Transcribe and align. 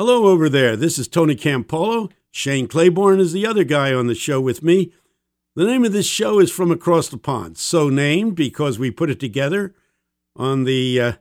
Hello 0.00 0.28
over 0.28 0.48
there. 0.48 0.76
This 0.76 0.98
is 0.98 1.08
Tony 1.08 1.36
Campolo. 1.36 2.10
Shane 2.30 2.68
Claiborne 2.68 3.20
is 3.20 3.34
the 3.34 3.46
other 3.46 3.64
guy 3.64 3.92
on 3.92 4.06
the 4.06 4.14
show 4.14 4.40
with 4.40 4.62
me. 4.62 4.94
The 5.56 5.66
name 5.66 5.84
of 5.84 5.92
this 5.92 6.06
show 6.06 6.40
is 6.40 6.50
From 6.50 6.70
Across 6.70 7.10
the 7.10 7.18
Pond. 7.18 7.58
So 7.58 7.90
named 7.90 8.34
because 8.34 8.78
we 8.78 8.90
put 8.90 9.10
it 9.10 9.20
together 9.20 9.74
on 10.34 10.64
the 10.64 10.98
uh, 10.98 11.12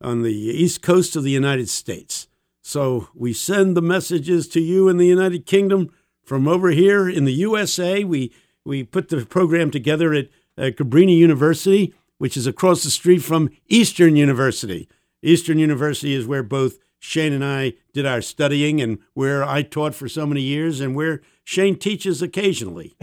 on 0.00 0.22
the 0.22 0.34
east 0.34 0.82
coast 0.82 1.14
of 1.14 1.22
the 1.22 1.30
United 1.30 1.68
States. 1.68 2.26
So 2.62 3.10
we 3.14 3.32
send 3.32 3.76
the 3.76 3.80
messages 3.80 4.48
to 4.48 4.60
you 4.60 4.88
in 4.88 4.96
the 4.96 5.06
United 5.06 5.46
Kingdom 5.46 5.88
from 6.24 6.48
over 6.48 6.70
here 6.70 7.08
in 7.08 7.26
the 7.26 7.34
USA. 7.34 8.02
We 8.02 8.32
we 8.64 8.82
put 8.82 9.10
the 9.10 9.24
program 9.24 9.70
together 9.70 10.12
at 10.12 10.28
Cabrini 10.58 11.16
University, 11.16 11.94
which 12.18 12.36
is 12.36 12.48
across 12.48 12.82
the 12.82 12.90
street 12.90 13.22
from 13.22 13.50
Eastern 13.68 14.16
University. 14.16 14.88
Eastern 15.22 15.60
University 15.60 16.12
is 16.12 16.26
where 16.26 16.42
both 16.42 16.80
Shane 17.00 17.32
and 17.32 17.44
I 17.44 17.72
did 17.94 18.06
our 18.06 18.20
studying 18.20 18.80
and 18.80 18.98
where 19.14 19.42
I 19.42 19.62
taught 19.62 19.94
for 19.94 20.06
so 20.06 20.26
many 20.26 20.42
years 20.42 20.80
and 20.80 20.94
where 20.94 21.22
Shane 21.44 21.76
teaches 21.76 22.20
occasionally. 22.20 22.94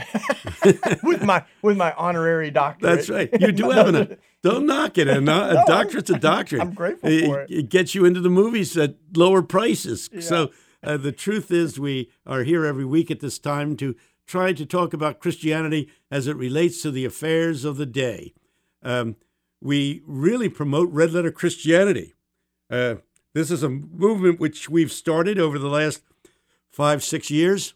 with 1.03 1.23
my 1.23 1.43
with 1.63 1.77
my 1.77 1.93
honorary 1.97 2.51
doctorate. 2.51 2.95
That's 2.95 3.09
right. 3.09 3.29
You 3.41 3.51
do 3.51 3.71
have 3.71 3.87
an 3.87 4.17
don't 4.43 4.67
knock 4.67 4.97
it. 4.99 5.07
A, 5.07 5.17
a 5.17 5.21
no, 5.21 5.63
doctorate's 5.65 6.11
a 6.11 6.19
doctorate. 6.19 6.61
I'm 6.61 6.73
grateful 6.73 7.09
it, 7.09 7.25
for 7.25 7.41
it. 7.41 7.51
It 7.51 7.69
gets 7.69 7.95
you 7.95 8.05
into 8.05 8.21
the 8.21 8.29
movies 8.29 8.77
at 8.77 8.95
lower 9.15 9.41
prices. 9.41 10.09
Yeah. 10.13 10.21
So 10.21 10.51
uh, 10.83 10.97
the 10.97 11.11
truth 11.11 11.51
is, 11.51 11.79
we 11.79 12.11
are 12.25 12.43
here 12.43 12.65
every 12.65 12.85
week 12.85 13.09
at 13.09 13.19
this 13.19 13.39
time 13.39 13.75
to 13.77 13.95
try 14.27 14.53
to 14.53 14.65
talk 14.65 14.93
about 14.93 15.19
Christianity 15.19 15.89
as 16.11 16.27
it 16.27 16.35
relates 16.35 16.81
to 16.83 16.91
the 16.91 17.03
affairs 17.03 17.65
of 17.65 17.77
the 17.77 17.85
day. 17.85 18.33
Um, 18.83 19.15
we 19.59 20.03
really 20.05 20.49
promote 20.49 20.89
red 20.91 21.13
letter 21.13 21.31
Christianity. 21.31 22.13
Uh, 22.69 22.95
this 23.37 23.51
is 23.51 23.63
a 23.63 23.69
movement 23.69 24.39
which 24.39 24.69
we've 24.69 24.91
started 24.91 25.37
over 25.39 25.59
the 25.59 25.69
last 25.69 26.01
five, 26.71 27.03
six 27.03 27.29
years 27.29 27.73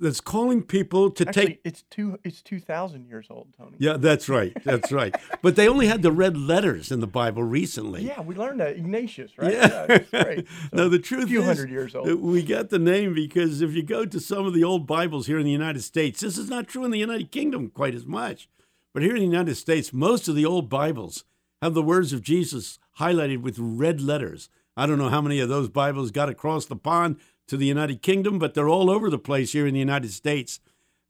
that's 0.00 0.20
calling 0.20 0.62
people 0.62 1.10
to 1.10 1.26
Actually, 1.26 1.46
take. 1.46 1.60
It's 1.64 1.82
two. 1.90 2.18
It's 2.22 2.42
two 2.42 2.60
thousand 2.60 3.06
years 3.06 3.26
old, 3.30 3.48
Tony. 3.56 3.76
Yeah, 3.78 3.96
that's 3.96 4.28
right. 4.28 4.56
That's 4.64 4.92
right. 4.92 5.14
but 5.42 5.56
they 5.56 5.68
only 5.68 5.86
had 5.86 6.02
the 6.02 6.12
red 6.12 6.36
letters 6.36 6.92
in 6.92 7.00
the 7.00 7.06
Bible 7.06 7.42
recently. 7.42 8.04
Yeah, 8.04 8.20
we 8.20 8.34
learned 8.34 8.60
that 8.60 8.76
Ignatius, 8.76 9.36
right? 9.38 9.52
Yeah, 9.52 9.86
yeah 9.88 10.22
great. 10.22 10.46
So, 10.70 10.76
no, 10.76 10.88
the 10.88 10.98
truth 10.98 11.24
a 11.24 11.28
few 11.28 11.40
is, 11.40 11.46
hundred 11.46 11.70
years 11.70 11.94
old. 11.94 12.12
We 12.20 12.42
got 12.42 12.70
the 12.70 12.78
name 12.78 13.14
because 13.14 13.60
if 13.60 13.74
you 13.74 13.82
go 13.82 14.04
to 14.04 14.20
some 14.20 14.46
of 14.46 14.54
the 14.54 14.64
old 14.64 14.86
Bibles 14.86 15.26
here 15.26 15.38
in 15.38 15.44
the 15.44 15.50
United 15.50 15.82
States, 15.82 16.20
this 16.20 16.38
is 16.38 16.48
not 16.48 16.68
true 16.68 16.84
in 16.84 16.90
the 16.90 16.98
United 16.98 17.30
Kingdom 17.30 17.70
quite 17.70 17.94
as 17.94 18.06
much, 18.06 18.48
but 18.92 19.02
here 19.02 19.14
in 19.14 19.20
the 19.20 19.26
United 19.26 19.56
States, 19.56 19.92
most 19.92 20.28
of 20.28 20.36
the 20.36 20.44
old 20.44 20.68
Bibles 20.68 21.24
have 21.60 21.74
the 21.74 21.82
words 21.82 22.12
of 22.12 22.22
Jesus 22.22 22.78
highlighted 22.98 23.42
with 23.42 23.58
red 23.58 24.00
letters. 24.00 24.48
I 24.78 24.86
don't 24.86 24.98
know 24.98 25.08
how 25.08 25.20
many 25.20 25.40
of 25.40 25.48
those 25.48 25.68
Bibles 25.68 26.12
got 26.12 26.28
across 26.28 26.64
the 26.64 26.76
pond 26.76 27.16
to 27.48 27.56
the 27.56 27.66
United 27.66 28.00
Kingdom, 28.00 28.38
but 28.38 28.54
they're 28.54 28.68
all 28.68 28.90
over 28.90 29.10
the 29.10 29.18
place 29.18 29.50
here 29.50 29.66
in 29.66 29.74
the 29.74 29.80
United 29.80 30.12
States. 30.12 30.60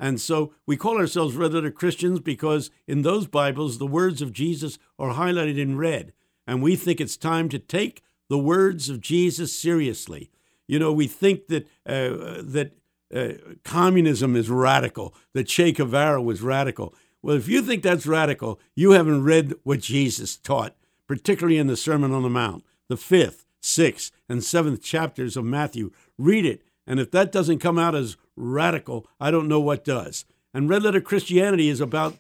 And 0.01 0.19
so 0.19 0.55
we 0.65 0.75
call 0.75 0.97
ourselves 0.97 1.37
red 1.37 1.75
Christians 1.75 2.21
because 2.21 2.71
in 2.87 3.03
those 3.03 3.27
Bibles, 3.27 3.77
the 3.77 3.87
words 3.87 4.23
of 4.23 4.33
Jesus 4.33 4.79
are 4.99 5.13
highlighted 5.13 5.59
in 5.59 5.77
red. 5.77 6.15
And 6.47 6.63
we 6.63 6.77
think 6.77 6.99
it's 6.99 7.19
time 7.19 7.51
to 7.51 7.59
take 7.59 8.03
the 8.31 8.39
words 8.39 8.89
of 8.89 9.03
Jesus 9.03 9.55
seriously. 9.55 10.31
You 10.67 10.79
know, 10.79 10.91
we 10.91 11.07
think 11.07 11.49
that, 11.49 11.67
uh, 11.85 12.41
that 12.41 12.73
uh, 13.15 13.53
communism 13.65 14.35
is 14.35 14.49
radical, 14.49 15.15
that 15.35 15.45
Che 15.45 15.73
Guevara 15.73 16.23
was 16.23 16.41
radical. 16.41 16.95
Well, 17.21 17.37
if 17.37 17.49
you 17.49 17.61
think 17.61 17.83
that's 17.83 18.07
radical, 18.07 18.61
you 18.75 18.93
haven't 18.93 19.25
read 19.25 19.53
what 19.63 19.81
Jesus 19.81 20.39
taught, 20.39 20.75
particularly 21.07 21.59
in 21.59 21.67
the 21.67 21.77
Sermon 21.77 22.13
on 22.13 22.23
the 22.23 22.31
Mount, 22.31 22.65
the 22.89 22.97
fifth, 22.97 23.45
sixth, 23.61 24.13
and 24.29 24.43
seventh 24.43 24.83
chapters 24.83 25.37
of 25.37 25.45
Matthew. 25.45 25.91
Read 26.17 26.45
it. 26.45 26.63
And 26.87 26.99
if 26.99 27.11
that 27.11 27.33
doesn't 27.33 27.59
come 27.59 27.79
out 27.79 27.95
as 27.95 28.17
radical, 28.37 29.07
I 29.21 29.31
don't 29.31 29.49
know 29.49 29.61
what 29.61 29.85
does. 29.85 30.25
And 30.55 30.69
red 30.69 30.83
letter 30.83 31.01
Christianity 31.01 31.69
is 31.69 31.81
about 31.81 32.17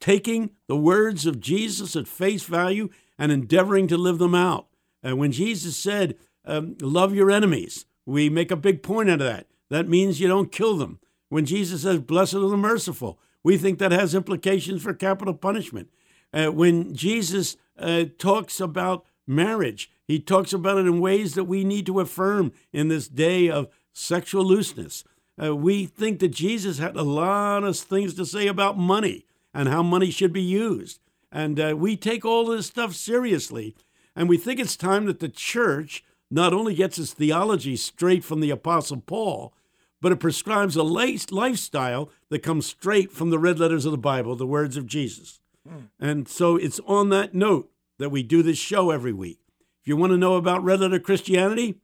taking 0.00 0.50
the 0.68 0.76
words 0.76 1.26
of 1.26 1.40
Jesus 1.40 1.96
at 1.96 2.06
face 2.06 2.44
value 2.44 2.88
and 3.18 3.32
endeavoring 3.32 3.88
to 3.88 3.96
live 3.96 4.18
them 4.18 4.34
out. 4.34 4.68
And 5.02 5.18
when 5.18 5.32
Jesus 5.32 5.76
said, 5.76 6.16
um, 6.44 6.76
Love 6.80 7.14
your 7.14 7.30
enemies, 7.30 7.86
we 8.06 8.30
make 8.30 8.50
a 8.50 8.56
big 8.56 8.82
point 8.82 9.10
out 9.10 9.20
of 9.20 9.26
that. 9.26 9.46
That 9.70 9.88
means 9.88 10.20
you 10.20 10.28
don't 10.28 10.52
kill 10.52 10.76
them. 10.76 11.00
When 11.28 11.44
Jesus 11.44 11.82
says, 11.82 11.98
Blessed 12.00 12.34
are 12.34 12.48
the 12.48 12.56
merciful, 12.56 13.18
we 13.42 13.56
think 13.56 13.78
that 13.78 13.92
has 13.92 14.14
implications 14.14 14.82
for 14.82 14.94
capital 14.94 15.34
punishment. 15.34 15.88
Uh, 16.32 16.46
when 16.46 16.94
Jesus 16.94 17.56
uh, 17.78 18.04
talks 18.18 18.60
about 18.60 19.04
marriage, 19.26 19.90
he 20.08 20.18
talks 20.18 20.54
about 20.54 20.78
it 20.78 20.86
in 20.86 21.00
ways 21.00 21.34
that 21.34 21.44
we 21.44 21.62
need 21.62 21.84
to 21.86 22.00
affirm 22.00 22.52
in 22.72 22.88
this 22.88 23.08
day 23.08 23.50
of 23.50 23.68
sexual 23.92 24.42
looseness. 24.42 25.04
Uh, 25.40 25.54
we 25.54 25.84
think 25.84 26.18
that 26.20 26.28
Jesus 26.28 26.78
had 26.78 26.96
a 26.96 27.02
lot 27.02 27.62
of 27.62 27.76
things 27.76 28.14
to 28.14 28.24
say 28.24 28.46
about 28.46 28.78
money 28.78 29.26
and 29.52 29.68
how 29.68 29.82
money 29.82 30.10
should 30.10 30.32
be 30.32 30.42
used. 30.42 30.98
And 31.30 31.60
uh, 31.60 31.74
we 31.76 31.94
take 31.94 32.24
all 32.24 32.46
this 32.46 32.66
stuff 32.66 32.94
seriously. 32.94 33.76
And 34.16 34.28
we 34.28 34.38
think 34.38 34.58
it's 34.58 34.76
time 34.76 35.04
that 35.06 35.20
the 35.20 35.28
church 35.28 36.02
not 36.30 36.54
only 36.54 36.74
gets 36.74 36.98
its 36.98 37.12
theology 37.12 37.76
straight 37.76 38.24
from 38.24 38.40
the 38.40 38.50
Apostle 38.50 39.02
Paul, 39.02 39.52
but 40.00 40.12
it 40.12 40.20
prescribes 40.20 40.74
a 40.76 40.82
lifestyle 40.82 42.10
that 42.30 42.42
comes 42.42 42.66
straight 42.66 43.12
from 43.12 43.30
the 43.30 43.38
red 43.38 43.58
letters 43.58 43.84
of 43.84 43.92
the 43.92 43.98
Bible, 43.98 44.36
the 44.36 44.46
words 44.46 44.76
of 44.76 44.86
Jesus. 44.86 45.40
Mm. 45.68 45.88
And 46.00 46.28
so 46.28 46.56
it's 46.56 46.80
on 46.86 47.10
that 47.10 47.34
note 47.34 47.70
that 47.98 48.10
we 48.10 48.22
do 48.22 48.42
this 48.42 48.58
show 48.58 48.90
every 48.90 49.12
week. 49.12 49.40
You 49.88 49.96
want 49.96 50.12
to 50.12 50.18
know 50.18 50.34
about 50.34 50.62
Red 50.62 50.80
Letter 50.80 51.00
Christianity, 51.00 51.80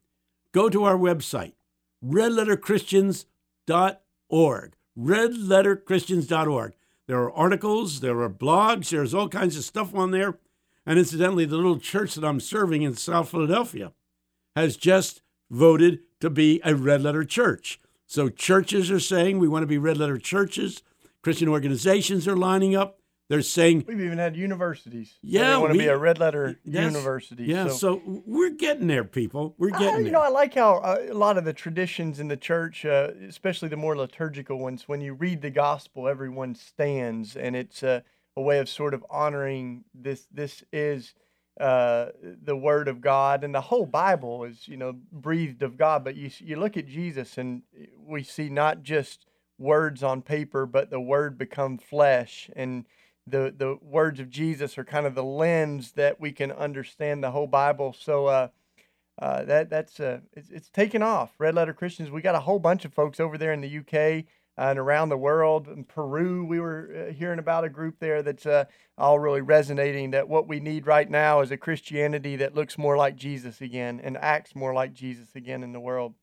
go 0.53 0.69
to 0.69 0.85
our 0.85 0.99
website, 0.99 1.55
redletterchristians.org. 2.05 4.73
Redletterchristians.org. 4.99 6.75
There 7.07 7.19
are 7.19 7.33
articles, 7.33 8.01
there 8.01 8.21
are 8.21 8.29
blogs, 8.29 8.91
there's 8.91 9.15
all 9.15 9.31
kinds 9.31 9.57
of 9.57 9.65
stuff 9.65 9.95
on 9.95 10.11
there. 10.11 10.37
And 10.85 10.99
incidentally, 10.99 11.47
the 11.47 11.57
little 11.57 11.79
church 11.79 12.15
that 12.15 12.27
I'm 12.27 12.41
serving 12.41 12.83
in 12.83 12.95
South 12.95 13.31
Philadelphia 13.31 13.95
has 14.55 14.77
just 14.77 15.23
voted 15.51 16.01
to 16.21 16.29
be 16.29 16.61
a 16.63 16.75
red 16.75 17.01
letter 17.01 17.25
church. 17.25 17.81
So 18.07 18.29
churches 18.29 18.91
are 18.91 19.01
saying 19.01 19.39
we 19.39 19.49
want 19.49 19.63
to 19.63 19.67
be 19.67 19.79
red 19.79 19.97
letter 19.97 20.19
churches. 20.19 20.83
Christian 21.23 21.49
organizations 21.49 22.29
are 22.29 22.37
lining 22.37 22.77
up. 22.77 22.99
They're 23.29 23.41
saying 23.43 23.85
we've 23.89 24.01
even 24.01 24.19
had 24.19 24.37
universities. 24.37 25.15
Yeah, 25.23 25.57
we 25.57 25.63
want 25.63 25.73
to 25.73 25.79
be 25.79 25.87
a 25.87 25.97
red 25.97 26.19
letter 26.19 26.59
yes, 26.65 26.93
university. 26.93 27.45
Yeah, 27.45 27.69
so. 27.69 27.75
so. 27.75 28.23
we're 28.27 28.51
getting 28.51 28.87
there, 28.87 29.05
people. 29.05 29.55
We're 29.57 29.71
getting 29.71 29.89
uh, 29.89 29.99
you 29.99 30.05
there. 30.05 30.13
know, 30.13 30.21
I 30.21 30.29
like 30.29 30.55
how 30.55 30.77
uh, 30.77 30.99
a 31.11 31.15
lot 31.15 31.39
of 31.39 31.45
the 31.47 31.55
traditions 31.55 32.21
in 32.21 32.29
the 32.29 32.37
church, 32.37 32.85
uh, 32.85 33.13
especially 33.27 33.69
the 33.69 33.79
more 33.79 33.97
liturgical 33.97 34.59
ones, 34.59 34.89
when 34.89 35.01
you 35.01 35.15
read 35.15 35.41
the 35.41 35.51
gospel, 35.51 36.07
everyone 36.07 36.55
stands, 36.55 37.35
and 37.35 37.57
it's 37.57 37.83
a 37.83 38.03
way 38.37 38.59
of 38.59 38.69
sort 38.69 38.93
of 38.93 39.05
honoring 39.09 39.85
this. 39.95 40.27
This 40.31 40.63
is 40.71 41.15
uh, 41.59 42.09
the 42.43 42.57
word 42.57 42.89
of 42.89 43.01
God, 43.01 43.43
and 43.43 43.55
the 43.55 43.61
whole 43.63 43.87
Bible 43.87 44.45
is, 44.45 44.69
you 44.69 44.77
know, 44.77 44.97
breathed 45.13 45.63
of 45.63 45.79
God. 45.79 46.05
But 46.05 46.17
you 46.17 46.31
you 46.41 46.57
look 46.57 46.77
at 46.77 46.87
Jesus, 46.87 47.39
and 47.39 47.63
we 47.99 48.23
see 48.23 48.51
not 48.51 48.83
just 48.83 49.25
words 49.59 50.03
on 50.03 50.21
paper, 50.21 50.67
but 50.67 50.91
the 50.91 51.01
word 51.01 51.39
become 51.39 51.79
flesh 51.79 52.51
and 52.57 52.85
the 53.27 53.55
the 53.57 53.79
words 53.81 54.21
of 54.21 54.31
Jesus 54.31 54.77
are 54.77 54.85
kind 54.85 55.07
of 55.07 55.15
the 55.15 55.25
lens 55.25 55.93
that 55.93 56.21
we 56.21 56.33
can 56.33 56.53
understand 56.53 57.23
the 57.23 57.31
whole 57.31 57.47
Bible. 57.47 57.95
So 57.99 58.27
uh, 58.27 58.49
uh, 59.21 59.45
that 59.45 59.71
that's 59.71 60.01
uh, 60.01 60.21
it's, 60.33 60.51
it's 60.51 60.71
taken 60.71 61.03
off. 61.03 61.33
Red 61.39 61.55
Letter 61.55 61.73
Christians. 61.73 62.11
We 62.11 62.23
got 62.23 62.35
a 62.35 62.41
whole 62.41 62.59
bunch 62.59 62.85
of 62.85 62.93
folks 62.93 63.21
over 63.21 63.39
there 63.39 63.53
in 63.53 63.61
the 63.61 63.79
UK 63.79 64.25
and 64.57 64.79
around 64.79 65.09
the 65.09 65.17
world. 65.17 65.69
In 65.69 65.85
Peru, 65.85 66.45
we 66.45 66.61
were 66.61 67.09
uh, 67.09 67.13
hearing 67.13 67.39
about 67.39 67.65
a 67.65 67.69
group 67.69 67.99
there 67.99 68.23
that's 68.23 68.47
uh, 68.47 68.65
all 68.99 69.19
really 69.19 69.41
resonating. 69.41 70.11
That 70.11 70.29
what 70.29 70.47
we 70.47 70.61
need 70.61 70.87
right 70.87 71.09
now 71.09 71.41
is 71.41 71.51
a 71.51 71.57
Christianity 71.57 72.37
that 72.37 72.55
looks 72.55 72.77
more 72.77 72.97
like 72.97 73.17
Jesus 73.17 73.61
again 73.61 74.01
and 74.03 74.17
acts 74.19 74.55
more 74.55 74.75
like 74.75 74.93
Jesus 74.93 75.29
again 75.35 75.63
in 75.63 75.73
the 75.73 75.81
world. 75.81 76.15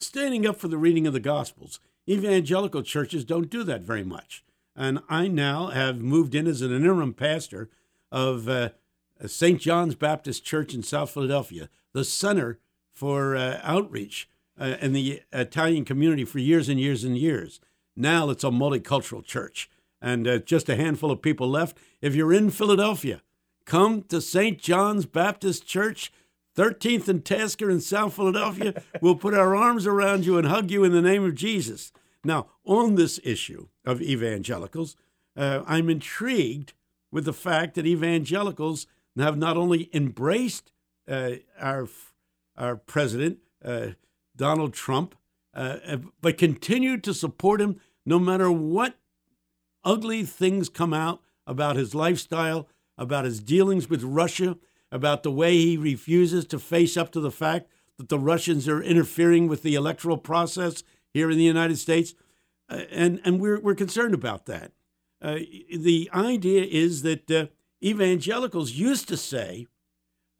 Standing 0.00 0.46
up 0.46 0.56
for 0.56 0.68
the 0.68 0.78
reading 0.78 1.06
of 1.06 1.12
the 1.12 1.20
Gospels. 1.20 1.80
Evangelical 2.08 2.82
churches 2.82 3.24
don't 3.24 3.48
do 3.48 3.62
that 3.62 3.82
very 3.82 4.02
much 4.02 4.44
and 4.74 5.00
I 5.08 5.28
now 5.28 5.66
have 5.68 6.00
moved 6.00 6.34
in 6.34 6.46
as 6.46 6.62
an 6.62 6.74
interim 6.74 7.14
pastor 7.14 7.68
of 8.10 8.48
uh, 8.48 8.70
St. 9.26 9.60
John's 9.60 9.94
Baptist 9.94 10.44
Church 10.44 10.74
in 10.74 10.82
South 10.82 11.10
Philadelphia, 11.10 11.68
the 11.92 12.04
center 12.04 12.58
for 12.92 13.36
uh, 13.36 13.60
outreach 13.62 14.28
uh, 14.58 14.76
in 14.80 14.92
the 14.92 15.22
Italian 15.32 15.84
community 15.84 16.24
for 16.24 16.38
years 16.38 16.68
and 16.68 16.80
years 16.80 17.04
and 17.04 17.16
years. 17.16 17.60
Now 17.96 18.30
it's 18.30 18.44
a 18.44 18.48
multicultural 18.48 19.24
church, 19.24 19.70
and 20.00 20.26
uh, 20.26 20.38
just 20.38 20.68
a 20.68 20.76
handful 20.76 21.10
of 21.10 21.22
people 21.22 21.48
left. 21.48 21.78
If 22.00 22.14
you're 22.14 22.32
in 22.32 22.50
Philadelphia, 22.50 23.22
come 23.64 24.02
to 24.04 24.20
St. 24.20 24.58
John's 24.58 25.06
Baptist 25.06 25.66
Church. 25.66 26.12
13th 26.54 27.08
and 27.08 27.24
Tasker 27.24 27.70
in 27.70 27.80
South 27.80 28.12
Philadelphia. 28.12 28.82
we'll 29.00 29.14
put 29.14 29.32
our 29.32 29.56
arms 29.56 29.86
around 29.86 30.26
you 30.26 30.36
and 30.36 30.46
hug 30.46 30.70
you 30.70 30.84
in 30.84 30.92
the 30.92 31.00
name 31.00 31.24
of 31.24 31.34
Jesus. 31.34 31.92
Now, 32.24 32.48
on 32.66 32.94
this 32.94 33.18
issue 33.24 33.68
of 33.84 34.00
evangelicals, 34.00 34.96
uh, 35.36 35.62
I'm 35.66 35.88
intrigued 35.88 36.72
with 37.10 37.24
the 37.24 37.32
fact 37.32 37.74
that 37.74 37.86
evangelicals 37.86 38.86
have 39.16 39.36
not 39.36 39.56
only 39.56 39.90
embraced 39.92 40.72
uh, 41.08 41.32
our 41.58 41.88
our 42.56 42.76
president 42.76 43.38
uh, 43.64 43.88
Donald 44.36 44.74
Trump, 44.74 45.14
uh, 45.54 45.78
uh, 45.86 45.96
but 46.20 46.38
continue 46.38 46.98
to 46.98 47.14
support 47.14 47.60
him 47.60 47.80
no 48.04 48.18
matter 48.18 48.50
what 48.50 48.94
ugly 49.84 50.24
things 50.24 50.68
come 50.68 50.92
out 50.92 51.20
about 51.46 51.76
his 51.76 51.94
lifestyle, 51.94 52.68
about 52.96 53.24
his 53.24 53.40
dealings 53.40 53.88
with 53.88 54.02
Russia, 54.02 54.56
about 54.90 55.22
the 55.22 55.30
way 55.30 55.56
he 55.56 55.76
refuses 55.76 56.44
to 56.46 56.58
face 56.58 56.96
up 56.96 57.10
to 57.12 57.20
the 57.20 57.30
fact 57.30 57.68
that 57.98 58.08
the 58.08 58.18
Russians 58.18 58.68
are 58.68 58.82
interfering 58.82 59.48
with 59.48 59.62
the 59.62 59.74
electoral 59.74 60.18
process 60.18 60.82
here 61.12 61.30
in 61.30 61.38
the 61.38 61.44
United 61.44 61.78
States. 61.78 62.14
Uh, 62.72 62.84
and 62.90 63.20
and 63.24 63.40
we're, 63.40 63.60
we're 63.60 63.74
concerned 63.74 64.14
about 64.14 64.46
that. 64.46 64.72
Uh, 65.20 65.38
the 65.76 66.08
idea 66.14 66.62
is 66.64 67.02
that 67.02 67.30
uh, 67.30 67.46
evangelicals 67.84 68.72
used 68.72 69.08
to 69.08 69.16
say, 69.16 69.66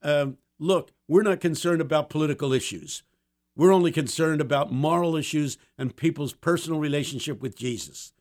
um, 0.02 0.38
look, 0.58 0.92
we're 1.06 1.22
not 1.22 1.40
concerned 1.40 1.80
about 1.80 2.10
political 2.10 2.52
issues. 2.52 3.02
We're 3.54 3.72
only 3.72 3.92
concerned 3.92 4.40
about 4.40 4.72
moral 4.72 5.14
issues 5.14 5.58
and 5.76 5.94
people's 5.94 6.32
personal 6.32 6.80
relationship 6.80 7.42
with 7.42 7.54
Jesus. 7.54 8.12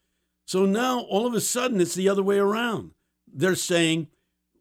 So 0.45 0.65
now 0.65 0.99
all 1.01 1.25
of 1.25 1.33
a 1.33 1.41
sudden 1.41 1.79
it's 1.79 1.95
the 1.95 2.09
other 2.09 2.23
way 2.23 2.37
around. 2.37 2.91
They're 3.25 3.55
saying 3.55 4.07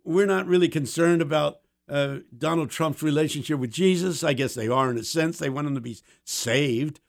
we're 0.04 0.26
not 0.26 0.46
really 0.46 0.68
concerned 0.68 1.20
about 1.20 1.60
uh, 1.88 2.18
Donald 2.36 2.70
Trump's 2.70 3.02
relationship 3.02 3.58
with 3.58 3.72
Jesus. 3.72 4.22
I 4.22 4.32
guess 4.32 4.54
they 4.54 4.68
are 4.68 4.90
in 4.90 4.96
a 4.96 5.02
sense. 5.02 5.38
They 5.38 5.50
want 5.50 5.66
him 5.66 5.74
to 5.74 5.80
be 5.80 5.98
saved. 6.24 7.00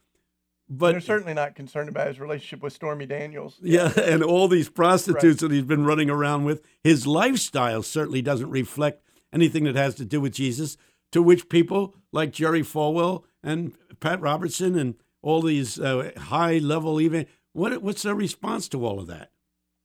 But 0.74 0.94
they're 0.94 1.02
certainly 1.02 1.34
not 1.34 1.54
concerned 1.54 1.90
about 1.90 2.08
his 2.08 2.18
relationship 2.18 2.64
with 2.64 2.72
Stormy 2.72 3.06
Daniels. 3.06 3.58
Yeah, 3.62 3.92
and 4.00 4.24
all 4.24 4.48
these 4.48 4.70
prostitutes 4.70 5.42
right. 5.42 5.50
that 5.50 5.52
he's 5.52 5.66
been 5.66 5.86
running 5.86 6.10
around 6.10 6.46
with. 6.46 6.62
His 6.82 7.06
lifestyle 7.06 7.84
certainly 7.84 8.22
doesn't 8.22 8.50
reflect 8.50 9.04
anything 9.34 9.66
that 9.66 9.76
has 9.76 9.96
to 9.96 10.06
do 10.06 10.22
with 10.22 10.34
Jesus, 10.34 10.78
to 11.12 11.22
which 11.22 11.50
people 11.50 11.94
like 12.14 12.32
Jerry 12.32 12.62
Falwell 12.62 13.26
and 13.44 13.74
Pat 14.00 14.22
Robertson 14.22 14.80
and 14.80 14.96
all 15.22 15.42
these 15.42 15.78
uh, 15.78 16.12
high 16.18 16.58
level 16.58 17.02
even 17.02 17.28
what 17.52 17.82
what's 17.82 18.04
their 18.04 18.16
response 18.16 18.70
to 18.70 18.86
all 18.86 19.00
of 19.00 19.08
that? 19.08 19.32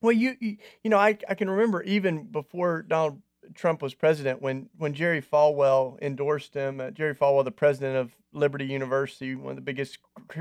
Well, 0.00 0.12
you 0.12 0.36
you, 0.40 0.56
know 0.84 0.98
I 0.98 1.18
I 1.28 1.34
can 1.34 1.50
remember 1.50 1.82
even 1.82 2.24
before 2.24 2.82
Donald 2.82 3.22
Trump 3.54 3.82
was 3.82 3.94
president 3.94 4.40
when 4.40 4.68
when 4.78 4.94
Jerry 4.94 5.20
Falwell 5.20 6.00
endorsed 6.00 6.54
him. 6.54 6.80
Uh, 6.80 6.90
Jerry 6.90 7.14
Falwell, 7.14 7.44
the 7.44 7.50
president 7.50 7.96
of 7.96 8.14
Liberty 8.36 8.66
University, 8.66 9.34
one 9.34 9.50
of 9.50 9.56
the 9.56 9.62
biggest 9.62 9.98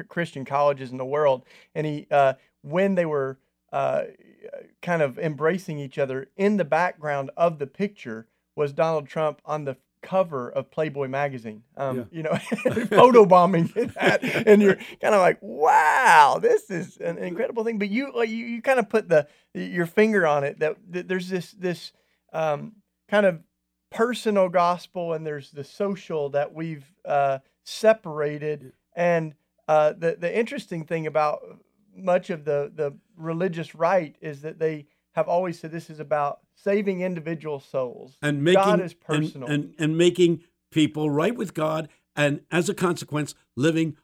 Christian 0.07 0.45
colleges 0.45 0.91
in 0.91 0.97
the 0.97 1.05
world, 1.05 1.43
and 1.73 1.87
he 1.87 2.07
uh, 2.11 2.33
when 2.61 2.95
they 2.95 3.05
were 3.05 3.39
uh, 3.71 4.03
kind 4.81 5.01
of 5.01 5.17
embracing 5.17 5.79
each 5.79 5.97
other 5.97 6.27
in 6.37 6.57
the 6.57 6.65
background 6.65 7.31
of 7.35 7.59
the 7.59 7.67
picture 7.67 8.27
was 8.55 8.73
Donald 8.73 9.07
Trump 9.07 9.41
on 9.45 9.65
the 9.65 9.77
cover 10.01 10.49
of 10.49 10.69
Playboy 10.69 11.07
magazine. 11.07 11.63
Um, 11.75 11.97
yeah. 11.97 12.03
You 12.11 12.23
know, 12.23 12.35
photo 12.89 13.25
bombing 13.25 13.71
that, 13.95 14.23
and 14.23 14.61
you're 14.61 14.75
kind 15.01 15.15
of 15.15 15.21
like, 15.21 15.39
wow, 15.41 16.39
this 16.41 16.69
is 16.69 16.97
an 16.97 17.17
incredible 17.17 17.63
thing. 17.63 17.79
But 17.79 17.89
you 17.89 18.11
you, 18.23 18.45
you 18.45 18.61
kind 18.61 18.79
of 18.79 18.87
put 18.87 19.09
the 19.09 19.27
your 19.53 19.87
finger 19.87 20.27
on 20.27 20.43
it 20.43 20.59
that, 20.59 20.77
that 20.91 21.07
there's 21.07 21.29
this 21.29 21.51
this 21.51 21.91
um, 22.31 22.73
kind 23.09 23.25
of 23.25 23.39
personal 23.91 24.49
gospel 24.49 25.13
and 25.13 25.25
there's 25.25 25.51
the 25.51 25.63
social 25.63 26.29
that 26.29 26.53
we've 26.53 26.85
uh, 27.05 27.39
separated. 27.65 28.71
And 28.95 29.35
uh, 29.67 29.93
the 29.93 30.15
the 30.17 30.37
interesting 30.37 30.85
thing 30.85 31.05
about 31.05 31.41
much 31.93 32.29
of 32.29 32.45
the 32.45 32.71
the 32.73 32.95
religious 33.17 33.75
right 33.75 34.15
is 34.21 34.41
that 34.41 34.59
they 34.59 34.85
have 35.15 35.27
always 35.27 35.59
said 35.59 35.71
this 35.71 35.89
is 35.89 35.99
about 35.99 36.39
saving 36.53 37.01
individual 37.01 37.59
souls. 37.59 38.17
And 38.21 38.43
making 38.43 38.63
God 38.63 38.81
is 38.81 38.93
personal. 38.93 39.49
And, 39.49 39.63
and, 39.63 39.75
and 39.79 39.97
making 39.97 40.43
people 40.71 41.09
right 41.09 41.35
with 41.35 41.53
God 41.53 41.89
and 42.15 42.41
as 42.51 42.69
a 42.69 42.73
consequence 42.73 43.33
living 43.55 43.97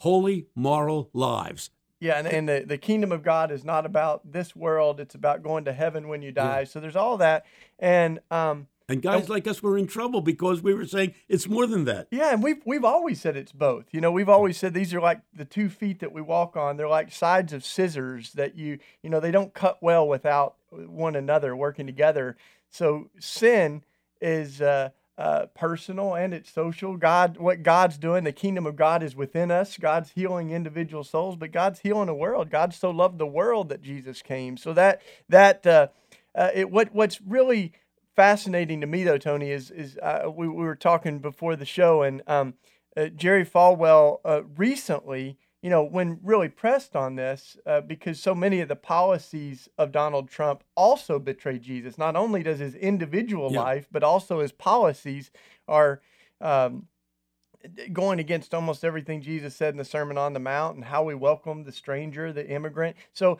holy 0.00 0.46
moral 0.54 1.10
lives. 1.12 1.70
Yeah, 2.00 2.18
and, 2.18 2.26
and 2.26 2.48
the, 2.48 2.64
the 2.66 2.76
kingdom 2.76 3.12
of 3.12 3.22
God 3.22 3.50
is 3.50 3.64
not 3.64 3.86
about 3.86 4.30
this 4.30 4.54
world, 4.54 5.00
it's 5.00 5.14
about 5.14 5.42
going 5.42 5.64
to 5.64 5.72
heaven 5.72 6.08
when 6.08 6.20
you 6.20 6.32
die. 6.32 6.60
Yeah. 6.60 6.64
So 6.64 6.80
there's 6.80 6.96
all 6.96 7.16
that. 7.18 7.46
And 7.78 8.20
um 8.30 8.66
and 8.88 9.00
guys 9.00 9.22
and, 9.22 9.30
like 9.30 9.46
us 9.46 9.62
were 9.62 9.78
in 9.78 9.86
trouble 9.86 10.20
because 10.20 10.62
we 10.62 10.74
were 10.74 10.86
saying 10.86 11.14
it's 11.28 11.48
more 11.48 11.66
than 11.66 11.84
that. 11.84 12.08
Yeah, 12.10 12.32
and 12.32 12.42
we've 12.42 12.60
we've 12.66 12.84
always 12.84 13.20
said 13.20 13.36
it's 13.36 13.52
both. 13.52 13.86
You 13.92 14.00
know, 14.00 14.12
we've 14.12 14.28
always 14.28 14.58
said 14.58 14.74
these 14.74 14.92
are 14.92 15.00
like 15.00 15.20
the 15.34 15.44
two 15.44 15.68
feet 15.68 16.00
that 16.00 16.12
we 16.12 16.20
walk 16.20 16.56
on. 16.56 16.76
They're 16.76 16.88
like 16.88 17.10
sides 17.10 17.52
of 17.52 17.64
scissors 17.64 18.32
that 18.32 18.56
you 18.56 18.78
you 19.02 19.08
know 19.08 19.20
they 19.20 19.30
don't 19.30 19.54
cut 19.54 19.82
well 19.82 20.06
without 20.06 20.56
one 20.70 21.16
another 21.16 21.56
working 21.56 21.86
together. 21.86 22.36
So 22.70 23.08
sin 23.18 23.84
is 24.20 24.60
uh, 24.60 24.90
uh, 25.16 25.46
personal 25.54 26.14
and 26.14 26.34
it's 26.34 26.50
social. 26.50 26.96
God, 26.96 27.36
what 27.38 27.62
God's 27.62 27.96
doing, 27.96 28.24
the 28.24 28.32
kingdom 28.32 28.66
of 28.66 28.76
God 28.76 29.02
is 29.02 29.14
within 29.14 29.50
us. 29.50 29.76
God's 29.78 30.10
healing 30.10 30.50
individual 30.50 31.04
souls, 31.04 31.36
but 31.36 31.52
God's 31.52 31.80
healing 31.80 32.06
the 32.06 32.14
world. 32.14 32.50
God 32.50 32.74
so 32.74 32.90
loved 32.90 33.18
the 33.18 33.26
world 33.26 33.68
that 33.68 33.80
Jesus 33.80 34.22
came. 34.22 34.56
So 34.56 34.72
that 34.74 35.02
that 35.28 35.66
uh, 35.66 35.88
uh 36.34 36.50
it, 36.52 36.70
what 36.70 36.94
what's 36.94 37.20
really 37.22 37.72
fascinating 38.14 38.80
to 38.80 38.86
me 38.86 39.04
though, 39.04 39.18
Tony, 39.18 39.50
is 39.50 39.70
is 39.70 39.98
uh, 39.98 40.30
we, 40.34 40.48
we 40.48 40.64
were 40.64 40.76
talking 40.76 41.18
before 41.18 41.56
the 41.56 41.64
show, 41.64 42.02
and 42.02 42.22
um, 42.26 42.54
uh, 42.96 43.06
Jerry 43.06 43.44
Falwell 43.44 44.20
uh, 44.24 44.42
recently, 44.56 45.38
you 45.62 45.70
know, 45.70 45.82
when 45.82 46.20
really 46.22 46.48
pressed 46.48 46.94
on 46.94 47.16
this, 47.16 47.56
uh, 47.66 47.80
because 47.80 48.20
so 48.20 48.34
many 48.34 48.60
of 48.60 48.68
the 48.68 48.76
policies 48.76 49.68
of 49.78 49.92
Donald 49.92 50.28
Trump 50.28 50.64
also 50.76 51.18
betray 51.18 51.58
Jesus. 51.58 51.98
Not 51.98 52.16
only 52.16 52.42
does 52.42 52.58
his 52.58 52.74
individual 52.74 53.52
yeah. 53.52 53.60
life, 53.60 53.88
but 53.90 54.02
also 54.02 54.40
his 54.40 54.52
policies 54.52 55.30
are. 55.68 56.00
Um, 56.40 56.88
going 57.94 58.18
against 58.18 58.52
almost 58.52 58.84
everything 58.84 59.22
Jesus 59.22 59.56
said 59.56 59.72
in 59.72 59.78
the 59.78 59.86
Sermon 59.86 60.18
on 60.18 60.34
the 60.34 60.38
Mount 60.38 60.76
and 60.76 60.84
how 60.84 61.02
we 61.02 61.14
welcome 61.14 61.64
the 61.64 61.72
stranger, 61.72 62.30
the 62.30 62.46
immigrant. 62.46 62.94
So 63.14 63.38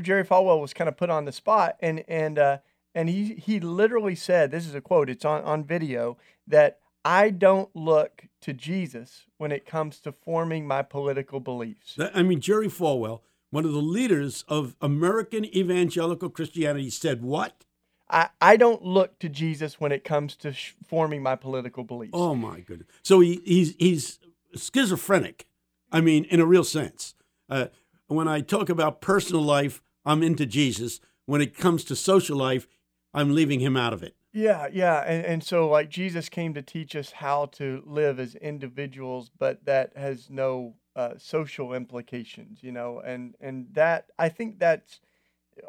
Jerry 0.00 0.24
Falwell 0.24 0.60
was 0.60 0.74
kind 0.74 0.88
of 0.88 0.96
put 0.96 1.08
on 1.08 1.24
the 1.24 1.30
spot, 1.30 1.76
and 1.78 2.02
and 2.08 2.36
uh, 2.38 2.58
and 2.94 3.08
he 3.08 3.34
he 3.34 3.60
literally 3.60 4.14
said, 4.14 4.50
this 4.50 4.66
is 4.66 4.74
a 4.74 4.80
quote, 4.80 5.10
it's 5.10 5.24
on, 5.24 5.42
on 5.42 5.64
video, 5.64 6.16
that 6.46 6.78
I 7.04 7.30
don't 7.30 7.74
look 7.74 8.26
to 8.42 8.52
Jesus 8.52 9.24
when 9.38 9.52
it 9.52 9.64
comes 9.66 10.00
to 10.00 10.12
forming 10.12 10.66
my 10.66 10.82
political 10.82 11.40
beliefs. 11.40 11.96
I 12.14 12.22
mean, 12.22 12.40
Jerry 12.40 12.68
Falwell, 12.68 13.20
one 13.50 13.64
of 13.64 13.72
the 13.72 13.78
leaders 13.78 14.44
of 14.48 14.76
American 14.80 15.44
evangelical 15.44 16.28
Christianity, 16.30 16.90
said 16.90 17.22
what? 17.22 17.64
I, 18.10 18.28
I 18.40 18.56
don't 18.56 18.84
look 18.84 19.18
to 19.20 19.28
Jesus 19.28 19.80
when 19.80 19.92
it 19.92 20.02
comes 20.02 20.34
to 20.36 20.52
sh- 20.52 20.74
forming 20.84 21.22
my 21.22 21.36
political 21.36 21.84
beliefs. 21.84 22.12
Oh 22.14 22.34
my 22.34 22.60
goodness! 22.60 22.88
So 23.02 23.20
he, 23.20 23.40
he's 23.44 23.74
he's 23.78 24.18
schizophrenic. 24.56 25.46
I 25.92 26.00
mean, 26.00 26.24
in 26.24 26.40
a 26.40 26.46
real 26.46 26.64
sense. 26.64 27.14
Uh, 27.48 27.66
when 28.08 28.26
I 28.26 28.40
talk 28.40 28.68
about 28.68 29.00
personal 29.00 29.42
life, 29.42 29.80
I'm 30.04 30.22
into 30.22 30.44
Jesus. 30.44 31.00
When 31.26 31.40
it 31.40 31.56
comes 31.56 31.84
to 31.84 31.94
social 31.94 32.36
life, 32.36 32.66
I'm 33.12 33.34
leaving 33.34 33.60
him 33.60 33.76
out 33.76 33.92
of 33.92 34.02
it. 34.02 34.14
Yeah, 34.32 34.68
yeah. 34.72 35.00
And, 35.00 35.24
and 35.24 35.44
so, 35.44 35.68
like, 35.68 35.90
Jesus 35.90 36.28
came 36.28 36.54
to 36.54 36.62
teach 36.62 36.94
us 36.94 37.12
how 37.12 37.46
to 37.52 37.82
live 37.84 38.20
as 38.20 38.36
individuals, 38.36 39.30
but 39.36 39.64
that 39.64 39.96
has 39.96 40.30
no 40.30 40.74
uh, 40.94 41.14
social 41.18 41.72
implications, 41.72 42.62
you 42.62 42.70
know, 42.70 43.00
and, 43.00 43.34
and 43.40 43.66
that, 43.72 44.06
I 44.18 44.28
think 44.28 44.58
that's 44.58 45.00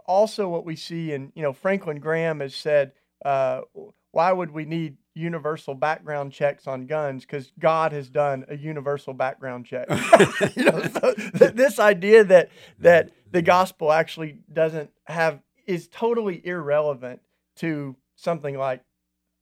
also 0.05 0.48
what 0.48 0.65
we 0.65 0.75
see. 0.75 1.12
And, 1.13 1.31
you 1.36 1.41
know, 1.41 1.53
Franklin 1.53 2.00
Graham 2.00 2.39
has 2.39 2.53
said, 2.53 2.91
uh, 3.25 3.62
why 4.12 4.31
would 4.31 4.51
we 4.51 4.65
need 4.65 4.98
universal 5.15 5.74
background 5.74 6.31
checks 6.31 6.67
on 6.67 6.86
guns? 6.86 7.25
Because 7.25 7.51
God 7.57 7.93
has 7.93 8.10
done 8.10 8.45
a 8.48 8.57
universal 8.57 9.13
background 9.13 9.65
check. 9.65 9.88
you 10.55 10.65
know, 10.65 10.83
so 10.83 11.13
th- 11.13 11.53
this 11.53 11.79
idea 11.79 12.24
that, 12.25 12.50
that 12.79 13.12
the 13.31 13.41
gospel 13.41 13.91
actually 13.91 14.38
doesn't 14.51 14.91
have, 15.05 15.41
is 15.65 15.88
totally 15.88 16.45
irrelevant 16.45 17.21
to 17.58 17.96
something 18.15 18.58
like 18.58 18.84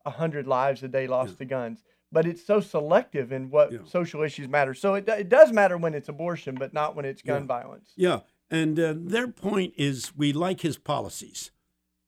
100 0.03 0.47
lives 0.47 0.83
a 0.83 0.87
day 0.87 1.07
lost 1.07 1.31
yeah. 1.33 1.37
to 1.37 1.45
guns. 1.45 1.83
But 2.11 2.25
it's 2.25 2.43
so 2.43 2.59
selective 2.59 3.31
in 3.31 3.51
what 3.51 3.71
yeah. 3.71 3.79
social 3.85 4.23
issues 4.23 4.47
matter. 4.47 4.73
So 4.73 4.95
it, 4.95 5.07
it 5.07 5.29
does 5.29 5.51
matter 5.51 5.77
when 5.77 5.93
it's 5.93 6.09
abortion, 6.09 6.55
but 6.55 6.73
not 6.73 6.95
when 6.95 7.05
it's 7.05 7.21
gun 7.21 7.43
yeah. 7.43 7.47
violence. 7.47 7.91
Yeah. 7.95 8.19
And 8.49 8.79
uh, 8.79 8.95
their 8.97 9.27
point 9.27 9.73
is 9.77 10.15
we 10.17 10.33
like 10.33 10.61
his 10.61 10.77
policies. 10.77 11.51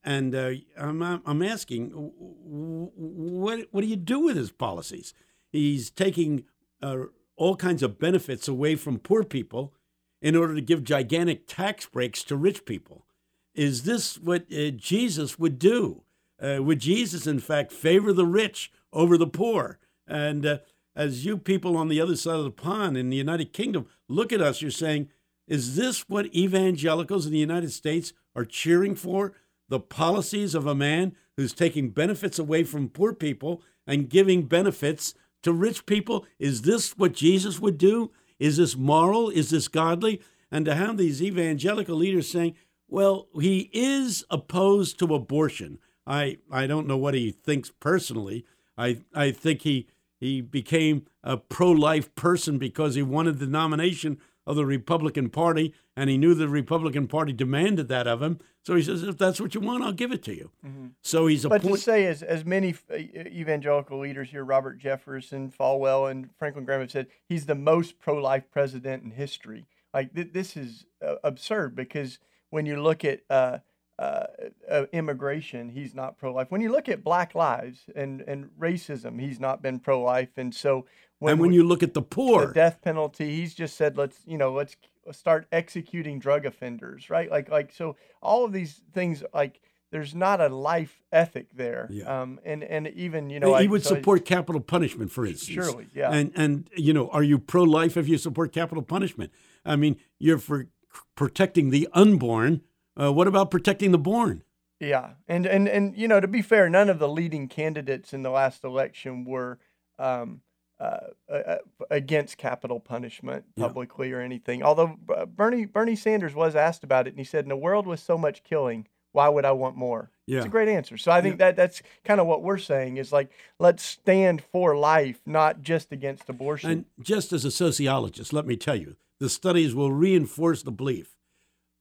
And 0.04 0.34
uh, 0.34 0.54
I'm, 0.76 1.04
I'm 1.04 1.44
asking, 1.44 1.92
what, 1.94 3.68
what 3.70 3.82
do 3.82 3.88
you 3.88 3.96
do 3.96 4.20
with 4.20 4.36
his 4.36 4.52
policies? 4.52 5.14
He's 5.52 5.92
taking 5.92 6.46
uh, 6.82 7.04
all 7.36 7.56
kinds 7.56 7.84
of 7.84 8.00
benefits 8.00 8.48
away 8.48 8.76
from 8.76 8.98
poor 8.98 9.24
people 9.24 9.76
in 10.22 10.36
order 10.36 10.56
to 10.56 10.62
give 10.62 10.84
gigantic 10.84 11.48
tax 11.48 11.86
breaks 11.86 12.24
to 12.24 12.36
rich 12.36 12.66
people. 12.66 13.06
Is 13.54 13.84
this 13.84 14.18
what 14.18 14.44
uh, 14.52 14.70
Jesus 14.72 15.38
would 15.38 15.60
do? 15.60 16.04
Uh, 16.42 16.58
would 16.62 16.80
Jesus, 16.80 17.28
in 17.28 17.40
fact, 17.40 17.72
favor 17.72 18.14
the 18.14 18.26
rich 18.26 18.72
over 18.92 19.18
the 19.18 19.28
poor? 19.28 19.78
And 20.08 20.46
uh, 20.46 20.58
as 20.96 21.26
you 21.26 21.38
people 21.38 21.78
on 21.78 21.88
the 21.88 22.02
other 22.02 22.16
side 22.16 22.36
of 22.36 22.44
the 22.44 22.52
pond 22.52 22.98
in 22.98 23.10
the 23.10 23.18
United 23.18 23.54
Kingdom 23.54 23.88
look 24.08 24.34
at 24.34 24.42
us, 24.42 24.62
you're 24.62 24.72
saying, 24.72 25.10
is 25.48 25.76
this 25.76 26.08
what 26.08 26.34
evangelicals 26.34 27.26
in 27.26 27.32
the 27.32 27.38
United 27.38 27.72
States 27.72 28.14
are 28.36 28.46
cheering 28.46 28.96
for? 28.96 29.34
The 29.70 29.80
policies 29.80 30.56
of 30.56 30.66
a 30.66 30.76
man 30.76 31.16
who's 31.38 31.54
taking 31.54 31.90
benefits 31.90 32.40
away 32.40 32.64
from 32.64 32.90
poor 32.90 33.14
people 33.14 33.62
and 33.88 34.10
giving 34.10 34.44
benefits 34.44 35.14
to 35.44 35.52
rich 35.52 35.86
people, 35.86 36.26
is 36.40 36.62
this 36.62 36.98
what 36.98 37.14
Jesus 37.14 37.60
would 37.60 37.78
do? 37.78 38.12
Is 38.40 38.58
this 38.58 38.76
moral? 38.76 39.30
Is 39.30 39.50
this 39.50 39.68
godly? 39.68 40.22
And 40.52 40.66
to 40.66 40.76
have 40.76 40.98
these 40.98 41.22
evangelical 41.22 41.96
leaders 41.96 42.30
saying, 42.30 42.56
well, 42.92 43.28
he 43.40 43.70
is 43.74 44.24
opposed 44.30 45.00
to 45.00 45.16
abortion. 45.16 45.80
I, 46.06 46.38
I 46.52 46.68
don't 46.68 46.88
know 46.88 46.98
what 46.98 47.14
he 47.14 47.32
thinks 47.32 47.72
personally. 47.80 48.46
I, 48.78 49.00
I 49.16 49.32
think 49.32 49.62
he, 49.62 49.88
he 50.20 50.42
became 50.42 51.08
a 51.24 51.38
pro 51.38 51.72
life 51.72 52.14
person 52.16 52.58
because 52.58 52.96
he 52.96 53.02
wanted 53.02 53.40
the 53.40 53.48
nomination 53.48 54.20
of 54.46 54.56
the 54.56 54.66
Republican 54.66 55.30
Party, 55.30 55.74
and 55.96 56.10
he 56.10 56.18
knew 56.18 56.34
the 56.34 56.50
Republican 56.50 57.08
Party 57.08 57.32
demanded 57.32 57.88
that 57.88 58.08
of 58.08 58.22
him. 58.22 58.40
So 58.64 58.76
he 58.76 58.82
says, 58.82 59.04
if 59.04 59.18
that's 59.18 59.40
what 59.40 59.56
you 59.56 59.62
want, 59.62 59.84
I'll 59.84 59.94
give 59.94 60.12
it 60.12 60.24
to 60.24 60.36
you. 60.36 60.52
Mm-hmm. 60.66 60.88
So 61.02 61.28
he's 61.28 61.46
a 61.46 61.50
but 61.50 61.62
point- 61.62 61.76
to 61.76 61.82
say, 61.82 62.06
as 62.08 62.22
as 62.22 62.44
many 62.44 62.76
evangelical 62.92 64.00
leaders 64.00 64.32
here, 64.32 64.44
Robert 64.44 64.80
Jeffress, 64.80 65.32
Falwell, 65.56 66.10
and 66.12 66.30
Franklin 66.38 66.66
Graham 66.66 66.82
have 66.82 66.92
said, 66.92 67.08
he's 67.30 67.46
the 67.46 67.56
most 67.56 68.00
pro-life 68.00 68.44
president 68.52 69.04
in 69.04 69.12
history. 69.12 69.66
Like 69.94 70.14
th- 70.14 70.34
this 70.34 70.58
is 70.58 70.86
uh, 71.06 71.16
absurd 71.24 71.76
because 71.76 72.20
when 72.52 72.68
you 72.68 72.82
look 72.82 73.04
at 73.04 73.22
uh, 73.30 73.58
uh, 73.98 74.28
uh, 74.70 74.86
immigration, 74.94 75.70
he's 75.70 75.96
not 75.96 76.18
pro-life. 76.18 76.48
When 76.50 76.62
you 76.62 76.72
look 76.72 76.88
at 76.88 77.04
Black 77.04 77.34
lives 77.34 77.82
and 77.96 78.22
and 78.22 78.50
racism, 78.60 79.20
he's 79.20 79.40
not 79.40 79.62
been 79.62 79.80
pro-life. 79.80 80.38
And 80.38 80.54
so 80.54 80.86
when 81.20 81.34
and 81.34 81.42
when 81.42 81.50
we, 81.50 81.56
you 81.56 81.64
look 81.64 81.82
at 81.82 81.94
the 81.94 82.02
poor, 82.02 82.48
the 82.48 82.54
death 82.54 82.82
penalty, 82.82 83.36
he's 83.36 83.54
just 83.56 83.76
said, 83.76 83.98
let's 83.98 84.20
you 84.26 84.38
know, 84.38 84.54
let's 84.54 84.76
start 85.12 85.48
executing 85.52 86.20
drug 86.20 86.46
offenders, 86.46 87.10
right? 87.10 87.30
Like 87.30 87.50
like 87.50 87.72
so, 87.74 87.96
all 88.22 88.46
of 88.46 88.54
these 88.54 88.82
things 88.94 89.24
like 89.34 89.62
there's 89.92 90.16
not 90.16 90.40
a 90.40 90.48
life 90.48 91.02
ethic 91.12 91.48
there. 91.54 91.88
Yeah. 91.92 92.22
Um, 92.22 92.40
and 92.44 92.64
and 92.64 92.88
even 92.88 93.30
you 93.30 93.40
know, 93.40 93.56
he 93.58 93.68
would 93.68 93.84
so 93.84 93.96
support 93.96 94.26
capital 94.26 94.62
punishment, 94.62 95.12
for 95.12 95.26
instance. 95.26 95.54
Surely, 95.54 95.88
yeah. 95.94 96.12
And 96.12 96.32
and 96.36 96.70
you 96.76 96.94
know, 96.94 97.10
are 97.10 97.24
you 97.24 97.38
pro 97.38 97.64
life 97.64 97.98
if 97.98 98.08
you 98.08 98.18
support 98.18 98.52
capital 98.52 98.84
punishment? 98.84 99.32
I 99.66 99.76
mean, 99.76 99.98
you're 100.18 100.40
for 100.40 100.68
protecting 101.16 101.70
the 101.70 101.88
unborn. 101.94 102.62
Uh, 103.00 103.12
what 103.12 103.28
about 103.28 103.52
protecting 103.52 103.92
the 103.92 103.98
born? 103.98 104.44
Yeah, 104.80 105.12
and 105.28 105.46
and 105.46 105.68
and 105.68 105.96
you 105.96 106.08
know, 106.08 106.20
to 106.20 106.28
be 106.28 106.42
fair, 106.42 106.70
none 106.70 106.90
of 106.90 107.00
the 107.00 107.08
leading 107.08 107.48
candidates 107.48 108.14
in 108.14 108.24
the 108.24 108.32
last 108.32 108.64
election 108.64 109.26
were. 109.26 109.60
Um, 110.00 110.42
uh, 110.82 111.12
uh, 111.32 111.58
against 111.92 112.40
capital 112.40 112.80
punishment 112.80 113.46
publicly 113.56 114.10
yeah. 114.10 114.16
or 114.16 114.22
anything. 114.22 114.64
Although 114.64 114.98
Bernie 115.28 115.66
Bernie 115.66 115.96
Sanders 115.96 116.34
was 116.34 116.56
asked 116.56 116.84
about 116.84 117.06
it, 117.06 117.12
and 117.12 117.20
he 117.20 117.24
said, 117.24 117.46
"In 117.46 117.52
a 117.52 117.56
world 117.56 117.86
with 117.86 118.00
so 118.00 118.18
much 118.18 118.44
killing, 118.44 118.88
why 119.12 119.30
would 119.30 119.46
I 119.46 119.52
want 119.52 119.76
more?" 119.76 120.10
Yeah. 120.26 120.38
It's 120.38 120.48
a 120.48 120.50
great 120.50 120.70
answer. 120.70 120.98
So 120.98 121.12
I 121.12 121.22
think 121.22 121.34
yeah. 121.34 121.52
that 121.52 121.56
that's 121.56 121.84
kind 122.04 122.20
of 122.20 122.26
what 122.26 122.42
we're 122.42 122.58
saying 122.58 122.98
is 122.98 123.12
like 123.12 123.30
let's 123.60 123.84
stand 123.84 124.42
for 124.52 124.76
life, 124.76 125.22
not 125.24 125.62
just 125.62 125.92
against 125.92 126.28
abortion. 126.30 126.72
And 126.72 126.86
just 127.00 127.32
as 127.32 127.46
a 127.46 127.52
sociologist, 127.52 128.34
let 128.34 128.48
me 128.48 128.58
tell 128.58 128.76
you, 128.76 128.96
the 129.22 129.30
studies 129.30 129.76
will 129.76 129.92
reinforce 129.92 130.64
the 130.64 130.72
belief 130.72 131.16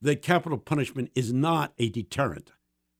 that 0.03 0.21
capital 0.21 0.59
punishment 0.59 1.11
is 1.15 1.33
not 1.33 1.73
a 1.79 1.89
deterrent. 1.89 2.53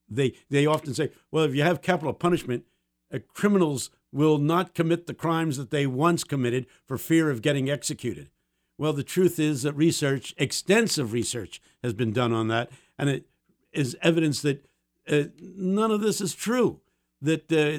They 0.09 0.33
they 0.49 0.65
often 0.65 0.95
say, 0.95 1.11
well, 1.29 1.43
if 1.43 1.53
you 1.53 1.61
have 1.61 1.83
capital 1.83 2.11
punishment, 2.11 2.65
uh, 3.13 3.19
criminals 3.35 3.91
will 4.11 4.39
not 4.39 4.73
commit 4.73 5.05
the 5.05 5.13
crimes 5.13 5.57
that 5.57 5.69
they 5.69 5.85
once 5.85 6.23
committed 6.23 6.65
for 6.87 6.97
fear 6.97 7.29
of 7.29 7.43
getting 7.43 7.69
executed. 7.69 8.31
Well, 8.79 8.93
the 8.93 9.03
truth 9.03 9.39
is 9.39 9.61
that 9.61 9.73
research, 9.73 10.33
extensive 10.39 11.13
research, 11.13 11.61
has 11.83 11.93
been 11.93 12.11
done 12.11 12.33
on 12.33 12.47
that, 12.47 12.71
and 12.97 13.11
it 13.11 13.27
is 13.71 13.95
evidence 14.01 14.41
that 14.41 14.65
uh, 15.07 15.25
none 15.39 15.91
of 15.91 16.01
this 16.01 16.19
is 16.19 16.33
true. 16.33 16.81
That 17.21 17.43
uh, 17.51 17.77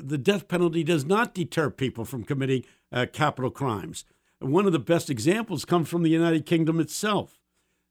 the 0.00 0.16
death 0.16 0.46
penalty 0.46 0.84
does 0.84 1.04
not 1.04 1.34
deter 1.34 1.70
people 1.70 2.04
from 2.04 2.22
committing 2.22 2.64
uh, 2.92 3.06
capital 3.12 3.50
crimes. 3.50 4.04
One 4.40 4.66
of 4.66 4.72
the 4.72 4.78
best 4.78 5.10
examples 5.10 5.64
comes 5.64 5.88
from 5.88 6.02
the 6.02 6.10
United 6.10 6.46
Kingdom 6.46 6.80
itself. 6.80 7.40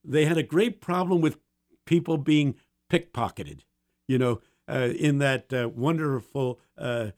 They 0.03 0.25
had 0.25 0.37
a 0.37 0.43
great 0.43 0.81
problem 0.81 1.21
with 1.21 1.37
people 1.85 2.17
being 2.17 2.55
pickpocketed. 2.89 3.61
You 4.07 4.17
know, 4.17 4.41
uh, 4.67 4.89
in 4.95 5.19
that 5.19 5.51
uh, 5.53 5.69
wonderful 5.69 6.59
uh, 6.77 7.11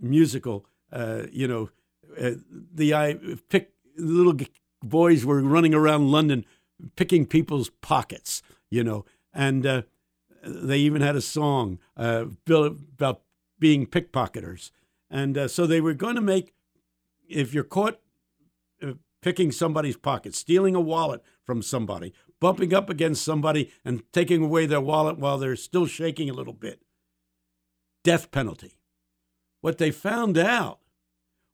musical. 0.00 0.66
Uh, 0.92 1.22
you 1.32 1.48
know, 1.48 1.70
uh, 2.20 2.32
the 2.50 2.94
I 2.94 3.16
pick 3.48 3.72
little 3.96 4.36
boys 4.82 5.24
were 5.24 5.40
running 5.40 5.74
around 5.74 6.10
London 6.10 6.44
picking 6.96 7.26
people's 7.26 7.70
pockets. 7.70 8.42
You 8.70 8.84
know, 8.84 9.04
and 9.32 9.64
uh, 9.64 9.82
they 10.44 10.78
even 10.78 11.02
had 11.02 11.16
a 11.16 11.20
song 11.20 11.78
about 11.96 13.22
being 13.58 13.86
pickpocketers. 13.86 14.70
And 15.10 15.50
so 15.50 15.66
they 15.66 15.80
were 15.80 15.94
going 15.94 16.14
to 16.14 16.22
make, 16.22 16.54
if 17.28 17.52
you're 17.52 17.64
caught 17.64 18.00
picking 19.22 19.52
somebody's 19.52 19.96
pocket, 19.96 20.34
stealing 20.34 20.74
a 20.74 20.80
wallet 20.80 21.22
from 21.44 21.62
somebody, 21.62 22.12
bumping 22.40 22.74
up 22.74 22.90
against 22.90 23.24
somebody 23.24 23.72
and 23.84 24.02
taking 24.12 24.44
away 24.44 24.66
their 24.66 24.80
wallet 24.80 25.18
while 25.18 25.38
they're 25.38 25.56
still 25.56 25.86
shaking 25.86 26.28
a 26.28 26.34
little 26.34 26.52
bit, 26.52 26.82
death 28.04 28.30
penalty. 28.30 28.78
What 29.60 29.78
they 29.78 29.92
found 29.92 30.36
out 30.36 30.80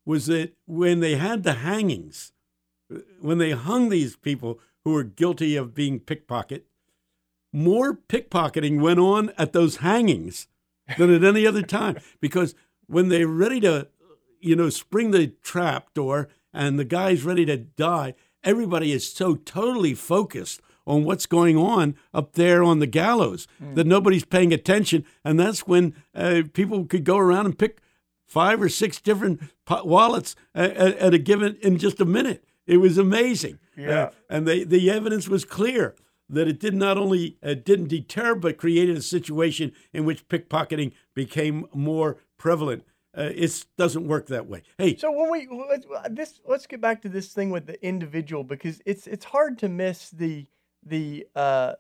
was 0.07 0.27
that 0.27 0.57
when 0.67 1.01
they 1.01 1.17
had 1.17 1.43
the 1.43 1.55
hangings, 1.55 2.33
when 3.21 3.37
they 3.37 3.51
hung 3.51 3.91
these 3.91 4.17
people 4.17 4.59
who 4.83 4.93
were 4.93 5.05
guilty 5.05 5.55
of 5.55 5.75
being 5.75 6.01
pickpocket, 6.01 6.67
more 7.53 7.95
pickpocketing 7.95 8.81
went 8.81 8.99
on 8.99 9.31
at 9.37 9.53
those 9.53 9.77
hangings 9.77 10.49
than 10.97 11.15
at 11.15 11.25
any 11.25 11.47
other 11.47 11.63
time 11.63 11.99
because 12.21 12.55
when 12.87 13.09
they're 13.09 13.29
ready 13.29 13.61
to, 13.61 13.89
you 14.41 14.57
know, 14.57 14.71
spring 14.71 15.11
the 15.11 15.27
trap 15.43 15.93
door 15.93 16.29
and 16.53 16.79
the 16.79 16.85
guy's 16.85 17.25
ready 17.25 17.45
to 17.47 17.57
die, 17.57 18.15
everybody 18.43 18.93
is 18.93 19.13
so 19.13 19.35
totally 19.35 19.95
focused 19.95 20.61
on 20.87 21.05
what's 21.05 21.27
going 21.27 21.57
on 21.57 21.95
up 22.15 22.33
there 22.33 22.63
on 22.63 22.79
the 22.79 22.87
gallows 22.87 23.47
mm. 23.63 23.75
that 23.75 23.87
nobody's 23.87 24.25
paying 24.25 24.53
attention. 24.53 25.05
And 25.23 25.39
that's 25.39 25.67
when 25.67 25.95
uh, 26.15 26.45
people 26.55 26.87
could 26.87 27.05
go 27.05 27.19
around 27.19 27.45
and 27.45 27.59
pick 27.59 27.81
five 28.27 28.61
or 28.61 28.69
six 28.69 29.01
different 29.01 29.41
wallets 29.69 30.35
at, 30.55 30.77
at, 30.77 31.15
a 31.15 31.19
given 31.19 31.57
in 31.63 31.79
just 31.79 32.01
a 32.01 32.05
minute. 32.05 32.45
It 32.67 32.79
was 32.79 32.97
amazing. 32.99 33.59
Yeah. 33.77 33.91
Uh, 33.91 34.11
and 34.31 34.49
they, 34.49 34.65
the 34.65 34.91
evidence 34.91 35.29
was 35.29 35.45
clear 35.45 35.95
that 36.29 36.49
it 36.49 36.61
did 36.61 36.75
not 36.75 36.99
only 36.99 37.39
uh, 37.43 37.55
didn't 37.55 37.89
deter, 37.89 38.35
but 38.35 38.59
created 38.59 38.97
a 38.97 39.03
situation 39.03 39.73
in 39.93 40.05
which 40.05 40.29
pickpocketing 40.29 40.93
became 41.15 41.67
more 41.73 42.19
prevalent. 42.37 42.85
Uh, 43.19 43.33
it 43.35 43.65
doesn't 43.77 44.07
work 44.07 44.29
that 44.29 44.47
way. 44.47 44.63
Hey, 44.79 44.97
so 44.97 45.11
when 45.11 45.31
we 45.31 45.49
let's, 45.69 45.87
this 46.11 46.41
let's 46.47 46.67
get 46.67 46.81
back 46.81 47.03
to 47.03 47.09
this 47.09 47.33
thing 47.33 47.51
with 47.51 47.67
the 47.67 47.85
individual 47.85 48.45
because 48.45 48.81
it's 48.87 49.07
it's 49.09 49.25
hard 49.25 49.59
to 49.59 49.69
miss 49.69 50.11
the 50.11 50.47
the 50.87 51.27
uh 51.35 51.73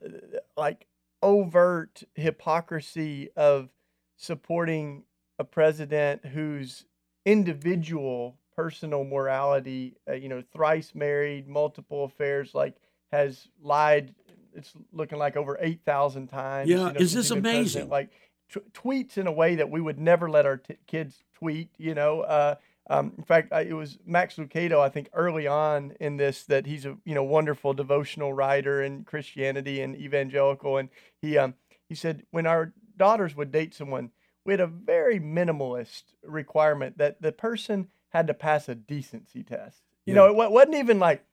like 0.57 0.87
overt 1.23 2.02
hypocrisy 2.16 3.30
of 3.37 3.71
supporting 4.16 5.04
a 5.38 5.45
president 5.45 6.26
whose 6.26 6.85
individual 7.25 8.37
personal 8.57 9.04
morality, 9.04 9.97
uh, 10.09 10.14
you 10.14 10.28
know, 10.28 10.42
thrice 10.52 10.92
married, 10.92 11.47
multiple 11.47 12.04
affairs, 12.04 12.54
like 12.54 12.75
has 13.12 13.47
lied. 13.62 14.12
It's 14.54 14.73
looking 14.92 15.18
like 15.18 15.37
over 15.37 15.57
eight 15.61 15.83
thousand 15.85 16.26
times. 16.26 16.68
Yeah, 16.68 16.88
you 16.88 16.92
know, 16.95 16.99
is 16.99 17.12
this 17.12 17.30
amazing? 17.30 17.88
Like 17.88 18.11
t- 18.52 18.61
tweets 18.73 19.16
in 19.16 19.28
a 19.28 19.33
way 19.33 19.54
that 19.54 19.71
we 19.71 19.80
would 19.80 20.00
never 20.00 20.28
let 20.28 20.47
our 20.47 20.57
t- 20.57 20.76
kids 20.88 21.23
tweet. 21.38 21.71
You 21.78 21.95
know, 21.95 22.23
uh, 22.23 22.57
um, 22.90 23.12
in 23.18 23.25
fact, 23.25 23.52
I, 23.52 23.62
it 23.62 23.75
was 23.75 23.99
Max 24.07 24.37
Lucado, 24.37 24.80
I 24.80 24.88
think, 24.88 25.11
early 25.12 25.47
on 25.47 25.95
in 26.00 26.16
this 26.16 26.45
that 26.45 26.66
he's 26.66 26.87
a 26.87 26.97
you 27.04 27.14
know 27.14 27.25
wonderful 27.25 27.75
devotional 27.75 28.33
writer 28.33 28.83
in 28.83 29.04
Christianity 29.04 29.80
and 29.80 29.97
evangelical, 29.97 30.76
and 30.76 30.88
he 31.21 31.37
um, 31.37 31.54
he 31.88 31.95
said 31.95 32.25
when 32.30 32.47
our 32.47 32.73
daughters 32.97 33.37
would 33.37 33.52
date 33.52 33.75
someone, 33.75 34.11
we 34.45 34.52
had 34.52 34.61
a 34.61 34.66
very 34.66 35.21
minimalist 35.21 36.04
requirement 36.23 36.99
that 36.99 37.21
the 37.21 37.33
person 37.33 37.88
had 38.11 38.26
to 38.26 38.35
pass 38.35 38.68
a 38.68 38.75
decency 38.75 39.42
test. 39.42 39.83
You 40.07 40.14
yeah. 40.14 40.21
know, 40.21 40.42
it 40.42 40.50
wasn't 40.50 40.76
even 40.76 40.99
like 40.99 41.25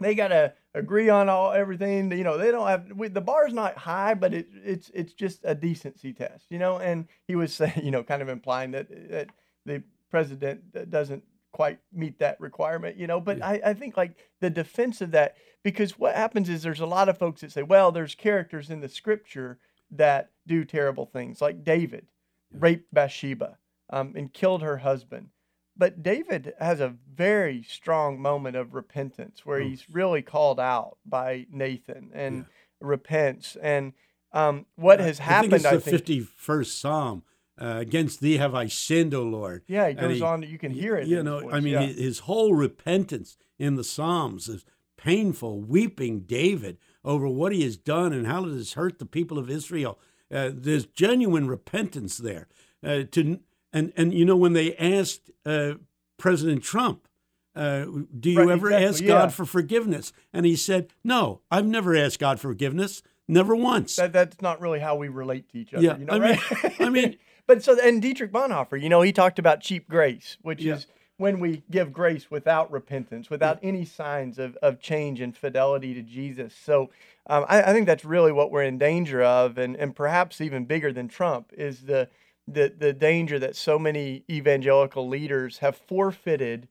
they 0.00 0.14
got 0.14 0.28
to 0.28 0.52
agree 0.74 1.08
on 1.08 1.28
all 1.28 1.52
everything. 1.52 2.10
You 2.12 2.24
know, 2.24 2.38
they 2.38 2.50
don't 2.50 2.66
have 2.66 2.90
we, 2.94 3.08
the 3.08 3.20
bar's 3.20 3.52
not 3.52 3.76
high, 3.76 4.14
but 4.14 4.34
it, 4.34 4.48
it's 4.64 4.90
it's 4.94 5.12
just 5.12 5.40
a 5.44 5.54
decency 5.54 6.12
test. 6.12 6.46
You 6.50 6.58
know, 6.58 6.78
and 6.78 7.06
he 7.26 7.36
was 7.36 7.54
saying, 7.54 7.82
you 7.82 7.90
know, 7.90 8.02
kind 8.02 8.22
of 8.22 8.28
implying 8.28 8.72
that 8.72 8.88
that 9.10 9.28
the 9.64 9.82
president 10.10 10.90
doesn't 10.90 11.24
quite 11.52 11.78
meet 11.92 12.18
that 12.18 12.40
requirement. 12.40 12.96
You 12.96 13.06
know, 13.06 13.20
but 13.20 13.38
yeah. 13.38 13.48
I, 13.48 13.60
I 13.66 13.74
think 13.74 13.96
like 13.96 14.16
the 14.40 14.50
defense 14.50 15.00
of 15.00 15.12
that 15.12 15.36
because 15.62 15.98
what 15.98 16.14
happens 16.14 16.48
is 16.48 16.62
there's 16.62 16.80
a 16.80 16.86
lot 16.86 17.08
of 17.08 17.18
folks 17.18 17.40
that 17.40 17.52
say, 17.52 17.62
well, 17.62 17.90
there's 17.90 18.14
characters 18.14 18.70
in 18.70 18.80
the 18.80 18.88
scripture 18.88 19.58
that 19.90 20.30
do 20.46 20.64
terrible 20.64 21.06
things, 21.06 21.40
like 21.40 21.64
David 21.64 22.06
raped 22.52 22.92
Bathsheba 22.92 23.58
um, 23.90 24.12
and 24.16 24.32
killed 24.32 24.62
her 24.62 24.78
husband. 24.78 25.28
But 25.78 26.02
David 26.02 26.54
has 26.58 26.80
a 26.80 26.94
very 27.14 27.62
strong 27.62 28.20
moment 28.20 28.56
of 28.56 28.74
repentance 28.74 29.44
where 29.44 29.60
he's 29.60 29.90
really 29.90 30.22
called 30.22 30.58
out 30.58 30.96
by 31.04 31.46
Nathan 31.52 32.10
and 32.14 32.36
yeah. 32.36 32.42
repents. 32.80 33.56
And 33.56 33.92
um, 34.32 34.66
what 34.76 35.00
has 35.00 35.18
happened, 35.18 35.54
I 35.54 35.58
think 35.58 35.74
it's 35.74 35.84
the 35.84 35.90
fifty-first 35.90 36.78
Psalm 36.78 37.24
uh, 37.60 37.76
against 37.78 38.20
thee 38.20 38.38
have 38.38 38.54
I 38.54 38.68
sinned, 38.68 39.14
O 39.14 39.22
Lord. 39.22 39.64
Yeah, 39.66 39.88
he 39.88 39.94
goes 39.94 40.16
he, 40.16 40.22
on. 40.22 40.42
You 40.42 40.58
can 40.58 40.72
hear 40.72 40.96
it. 40.96 41.06
You 41.08 41.22
know, 41.22 41.40
voice, 41.40 41.54
I 41.54 41.60
mean, 41.60 41.74
yeah. 41.74 41.86
his 41.86 42.20
whole 42.20 42.54
repentance 42.54 43.36
in 43.58 43.76
the 43.76 43.84
Psalms 43.84 44.48
is 44.48 44.64
painful, 44.96 45.60
weeping 45.60 46.20
David 46.20 46.78
over 47.04 47.28
what 47.28 47.52
he 47.52 47.62
has 47.64 47.76
done 47.76 48.12
and 48.12 48.26
how 48.26 48.44
it 48.44 48.52
has 48.52 48.72
hurt 48.72 48.98
the 48.98 49.06
people 49.06 49.38
of 49.38 49.50
Israel. 49.50 49.98
Uh, 50.32 50.50
there's 50.52 50.86
genuine 50.86 51.48
repentance 51.48 52.16
there. 52.16 52.48
Uh, 52.84 53.04
to 53.10 53.40
and 53.76 53.92
and 53.96 54.12
you 54.14 54.24
know 54.24 54.36
when 54.36 54.52
they 54.54 54.74
asked 54.76 55.30
uh, 55.44 55.74
President 56.18 56.62
Trump, 56.62 57.06
uh, 57.54 57.84
"Do 58.18 58.30
you 58.30 58.38
Right, 58.40 58.48
ever 58.50 58.68
exactly, 58.68 58.86
ask 58.88 59.00
yeah. 59.02 59.08
God 59.08 59.32
for 59.32 59.44
forgiveness?" 59.44 60.12
and 60.32 60.46
he 60.46 60.56
said, 60.56 60.88
"No, 61.04 61.40
I've 61.50 61.66
never 61.66 61.94
asked 61.96 62.18
God 62.18 62.40
for 62.40 62.48
forgiveness, 62.48 63.02
never 63.28 63.54
once." 63.54 63.96
that 63.96 64.12
that's 64.12 64.40
not 64.40 64.60
really 64.60 64.80
how 64.80 64.96
we 64.96 65.08
relate 65.08 65.48
to 65.50 65.58
each 65.58 65.74
other. 65.74 65.84
Yeah, 65.84 65.98
you 65.98 66.04
know, 66.06 66.14
I 66.14 66.18
mean- 66.18 66.40
I 66.80 66.88
mean- 66.90 67.16
but 67.46 67.62
so 67.62 67.76
and 67.80 68.00
Dietrich 68.02 68.32
Bonhoeffer, 68.32 68.80
you 68.80 68.88
know, 68.88 69.02
he 69.02 69.12
talked 69.12 69.38
about 69.38 69.60
cheap 69.60 69.88
grace, 69.88 70.38
which 70.42 70.62
Yeah. 70.62 70.74
is 70.76 70.86
when 71.18 71.40
we 71.40 71.62
give 71.70 71.92
grace 71.94 72.30
without 72.30 72.70
repentance, 72.70 73.30
without 73.30 73.58
any 73.62 73.84
signs 73.86 74.38
of, 74.38 74.54
of 74.56 74.78
change 74.80 75.18
and 75.20 75.34
fidelity 75.34 75.94
to 75.94 76.02
Jesus. 76.02 76.52
So 76.54 76.90
um, 77.28 77.46
I, 77.48 77.62
I 77.62 77.72
think 77.72 77.86
that's 77.86 78.04
really 78.04 78.32
what 78.32 78.50
we're 78.50 78.64
in 78.64 78.76
danger 78.76 79.22
of, 79.22 79.56
and, 79.56 79.76
and 79.76 79.96
perhaps 79.96 80.42
even 80.42 80.66
bigger 80.66 80.92
than 80.92 81.08
Trump 81.08 81.52
is 81.56 81.82
the, 81.86 82.08
the 82.48 82.72
the 82.76 82.92
danger 82.92 83.38
that 83.38 83.56
so 83.56 83.78
many 83.78 84.24
evangelical 84.30 85.08
leaders 85.08 85.58
have 85.58 85.76
forfeited 85.76 86.68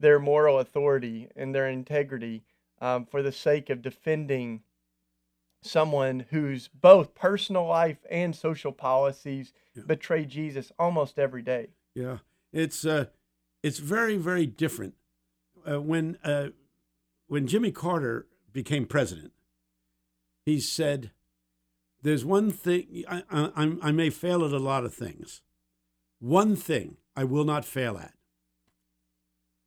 their 0.00 0.18
moral 0.18 0.58
authority 0.58 1.28
and 1.36 1.54
their 1.54 1.68
integrity 1.68 2.44
um, 2.80 3.04
for 3.04 3.22
the 3.22 3.32
sake 3.32 3.68
of 3.68 3.82
defending 3.82 4.62
someone 5.62 6.26
whose 6.30 6.68
both 6.68 7.14
personal 7.14 7.66
life 7.66 7.98
and 8.10 8.34
social 8.34 8.72
policies 8.72 9.52
Yeah. 9.74 9.82
betray 9.86 10.24
Jesus 10.24 10.70
almost 10.78 11.18
every 11.18 11.42
day. 11.42 11.70
Yeah, 11.94 12.18
it's 12.52 12.84
uh, 12.84 13.06
it's 13.62 13.78
very 13.78 14.16
very 14.16 14.46
different. 14.46 14.94
Uh, 15.68 15.80
when 15.80 16.16
uh, 16.24 16.48
when 17.26 17.46
Jimmy 17.46 17.72
Carter 17.72 18.26
became 18.52 18.86
president, 18.86 19.32
he 20.46 20.60
said, 20.60 21.10
"There's 22.02 22.24
one 22.24 22.50
thing 22.50 23.04
I, 23.08 23.22
I, 23.30 23.50
I'm- 23.56 23.96
may 23.96 24.10
fail 24.10 24.44
at 24.44 24.52
a 24.52 24.58
lot 24.58 24.84
of 24.84 24.94
things. 24.94 25.42
One 26.18 26.56
thing 26.56 26.96
I 27.16 27.24
will 27.24 27.44
not 27.44 27.64
fail 27.64 27.98
at. 27.98 28.14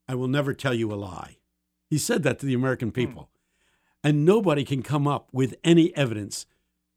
I 0.08 0.16
will 0.16 0.28
never 0.28 0.54
tell 0.54 0.74
you 0.74 0.92
a 0.92 0.96
lie." 0.96 1.38
He 1.90 1.98
said 1.98 2.24
that 2.24 2.40
to 2.40 2.46
the 2.46 2.54
American 2.54 2.90
hmm. 2.90 2.96
people, 2.96 3.30
and 4.04 4.26
nobody 4.26 4.64
can 4.64 4.82
come 4.82 5.08
up 5.08 5.28
with 5.32 5.56
any 5.64 5.96
evidence 5.96 6.46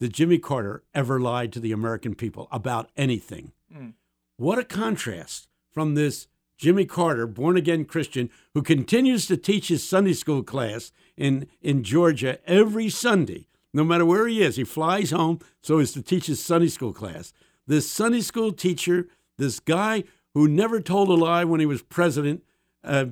that 0.00 0.12
Jimmy 0.12 0.38
Carter 0.38 0.84
ever 0.94 1.20
lied 1.20 1.52
to 1.52 1.60
the 1.60 1.72
American 1.72 2.14
people 2.14 2.48
about 2.50 2.90
anything. 2.96 3.52
Hmm. 3.72 3.90
What 4.36 4.58
a 4.58 4.64
contrast 4.64 5.48
from 5.70 5.94
this 5.94 6.26
Jimmy 6.56 6.84
Carter, 6.84 7.26
born 7.26 7.56
again 7.56 7.84
Christian, 7.84 8.30
who 8.54 8.62
continues 8.62 9.26
to 9.26 9.36
teach 9.36 9.68
his 9.68 9.86
Sunday 9.86 10.12
school 10.12 10.42
class 10.42 10.92
in, 11.16 11.48
in 11.60 11.82
Georgia 11.82 12.38
every 12.48 12.88
Sunday, 12.88 13.48
no 13.74 13.84
matter 13.84 14.06
where 14.06 14.26
he 14.26 14.40
is. 14.40 14.56
He 14.56 14.64
flies 14.64 15.10
home 15.10 15.40
so 15.60 15.80
as 15.80 15.92
to 15.92 16.00
teach 16.00 16.26
his 16.26 16.42
Sunday 16.42 16.68
school 16.68 16.94
class. 16.94 17.34
This 17.66 17.90
Sunday 17.90 18.20
school 18.20 18.52
teacher, 18.52 19.08
this 19.36 19.60
guy 19.60 20.04
who 20.32 20.48
never 20.48 20.80
told 20.80 21.08
a 21.08 21.14
lie 21.14 21.44
when 21.44 21.60
he 21.60 21.66
was 21.66 21.82
president, 21.82 22.42
uh, 22.82 23.06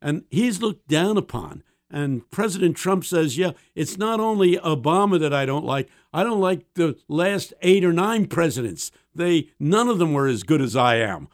and 0.00 0.24
he's 0.30 0.60
looked 0.60 0.88
down 0.88 1.16
upon. 1.16 1.62
And 1.90 2.28
President 2.30 2.76
Trump 2.76 3.04
says, 3.04 3.36
yeah, 3.36 3.52
it's 3.74 3.98
not 3.98 4.18
only 4.18 4.56
Obama 4.56 5.20
that 5.20 5.34
I 5.34 5.44
don't 5.44 5.64
like. 5.64 5.90
I 6.12 6.24
don't 6.24 6.40
like 6.40 6.64
the 6.74 6.96
last 7.06 7.52
eight 7.60 7.84
or 7.84 7.92
nine 7.92 8.26
presidents. 8.26 8.90
They 9.14 9.48
none 9.60 9.88
of 9.88 9.98
them 9.98 10.14
were 10.14 10.26
as 10.26 10.42
good 10.42 10.62
as 10.62 10.74
I 10.74 10.96
am. 10.96 11.28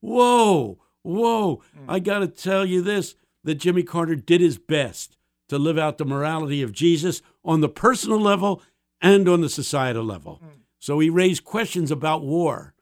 Whoa, 0.00 0.78
whoa. 1.02 1.62
I 1.88 1.98
got 2.00 2.18
to 2.18 2.28
tell 2.28 2.66
you 2.66 2.82
this 2.82 3.14
that 3.44 3.54
Jimmy 3.56 3.82
Carter 3.82 4.14
did 4.14 4.42
his 4.42 4.58
best 4.58 5.16
to 5.48 5.58
live 5.58 5.78
out 5.78 5.96
the 5.96 6.04
morality 6.04 6.60
of 6.62 6.72
Jesus 6.72 7.22
on 7.44 7.60
the 7.60 7.68
personal 7.68 8.20
level 8.20 8.62
and 9.00 9.28
on 9.28 9.40
the 9.40 9.48
societal 9.48 10.04
level. 10.04 10.40
So 10.78 10.98
he 10.98 11.10
raised 11.10 11.44
questions 11.44 11.90
about 11.90 12.22
war. 12.24 12.74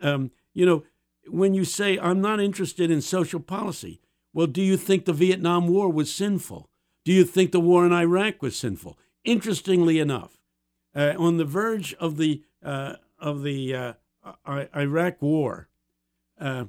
Um, 0.00 0.30
you 0.52 0.66
know, 0.66 0.84
when 1.28 1.54
you 1.54 1.64
say, 1.64 1.98
I'm 1.98 2.20
not 2.20 2.40
interested 2.40 2.90
in 2.90 3.00
social 3.00 3.40
policy, 3.40 4.00
well, 4.34 4.46
do 4.46 4.62
you 4.62 4.76
think 4.76 5.04
the 5.04 5.12
Vietnam 5.12 5.68
War 5.68 5.90
was 5.90 6.12
sinful? 6.12 6.68
Do 7.04 7.12
you 7.12 7.24
think 7.24 7.52
the 7.52 7.60
war 7.60 7.84
in 7.86 7.92
Iraq 7.92 8.42
was 8.42 8.56
sinful? 8.56 8.98
Interestingly 9.24 9.98
enough, 9.98 10.40
uh, 10.94 11.14
on 11.18 11.36
the 11.36 11.44
verge 11.44 11.94
of 11.94 12.16
the 12.16 12.42
uh, 12.64 12.94
of 13.18 13.42
the 13.42 13.74
uh, 13.74 13.92
I- 14.44 14.68
Iraq 14.74 15.20
War, 15.22 15.68
uh, 16.40 16.64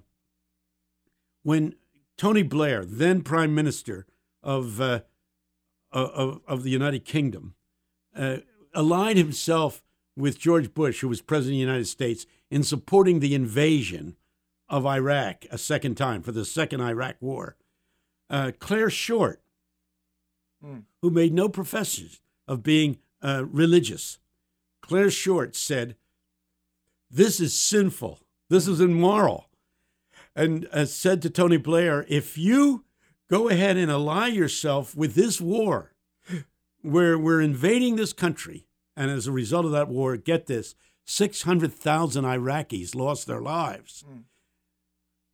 when 1.43 1.75
Tony 2.17 2.43
Blair, 2.43 2.85
then 2.85 3.21
Prime 3.21 3.55
Minister 3.55 4.05
of 4.43 4.79
uh, 4.79 4.99
of, 5.99 6.41
of 6.47 6.63
the 6.63 6.69
United 6.69 7.05
Kingdom, 7.05 7.55
uh, 8.15 8.37
allied 8.73 9.17
himself 9.17 9.81
with 10.15 10.39
George 10.39 10.73
Bush, 10.73 11.01
who 11.01 11.07
was 11.07 11.21
President 11.21 11.53
of 11.55 11.57
the 11.57 11.71
United 11.71 11.87
States, 11.87 12.25
in 12.51 12.63
supporting 12.63 13.19
the 13.19 13.33
invasion 13.35 14.15
of 14.69 14.85
Iraq 14.85 15.45
a 15.51 15.57
second 15.57 15.95
time 15.95 16.21
for 16.21 16.31
the 16.31 16.45
second 16.45 16.81
Iraq 16.81 17.15
War. 17.19 17.55
Uh, 18.29 18.51
Clare 18.59 18.89
Short, 18.89 19.39
Mm. 20.63 20.83
who 21.01 21.09
made 21.09 21.33
no 21.33 21.49
profession 21.49 22.07
of 22.47 22.63
being 22.63 22.97
uh, 23.21 23.43
religious, 23.51 24.17
Clare 24.81 25.11
Short 25.11 25.57
said, 25.57 25.97
This 27.11 27.41
is 27.41 27.53
sinful. 27.59 28.21
This 28.49 28.65
is 28.69 28.79
immoral. 28.79 29.49
And 30.37 30.67
uh, 30.71 30.85
said 30.85 31.21
to 31.23 31.29
Tony 31.29 31.57
Blair, 31.57 32.05
If 32.07 32.37
you 32.37 32.85
go 33.29 33.49
ahead 33.49 33.77
and 33.77 33.91
ally 33.91 34.27
yourself 34.27 34.95
with 34.95 35.15
this 35.15 35.39
war, 35.41 35.93
where 36.81 37.17
we're 37.17 37.41
invading 37.41 37.95
this 37.95 38.13
country, 38.13 38.67
and 38.95 39.09
as 39.09 39.27
a 39.27 39.31
result 39.31 39.65
of 39.65 39.71
that 39.71 39.87
war, 39.87 40.17
get 40.17 40.47
this 40.47 40.75
600,000 41.05 42.23
Iraqis 42.23 42.95
lost 42.95 43.27
their 43.27 43.41
lives 43.41 44.03
hmm. 44.07 44.19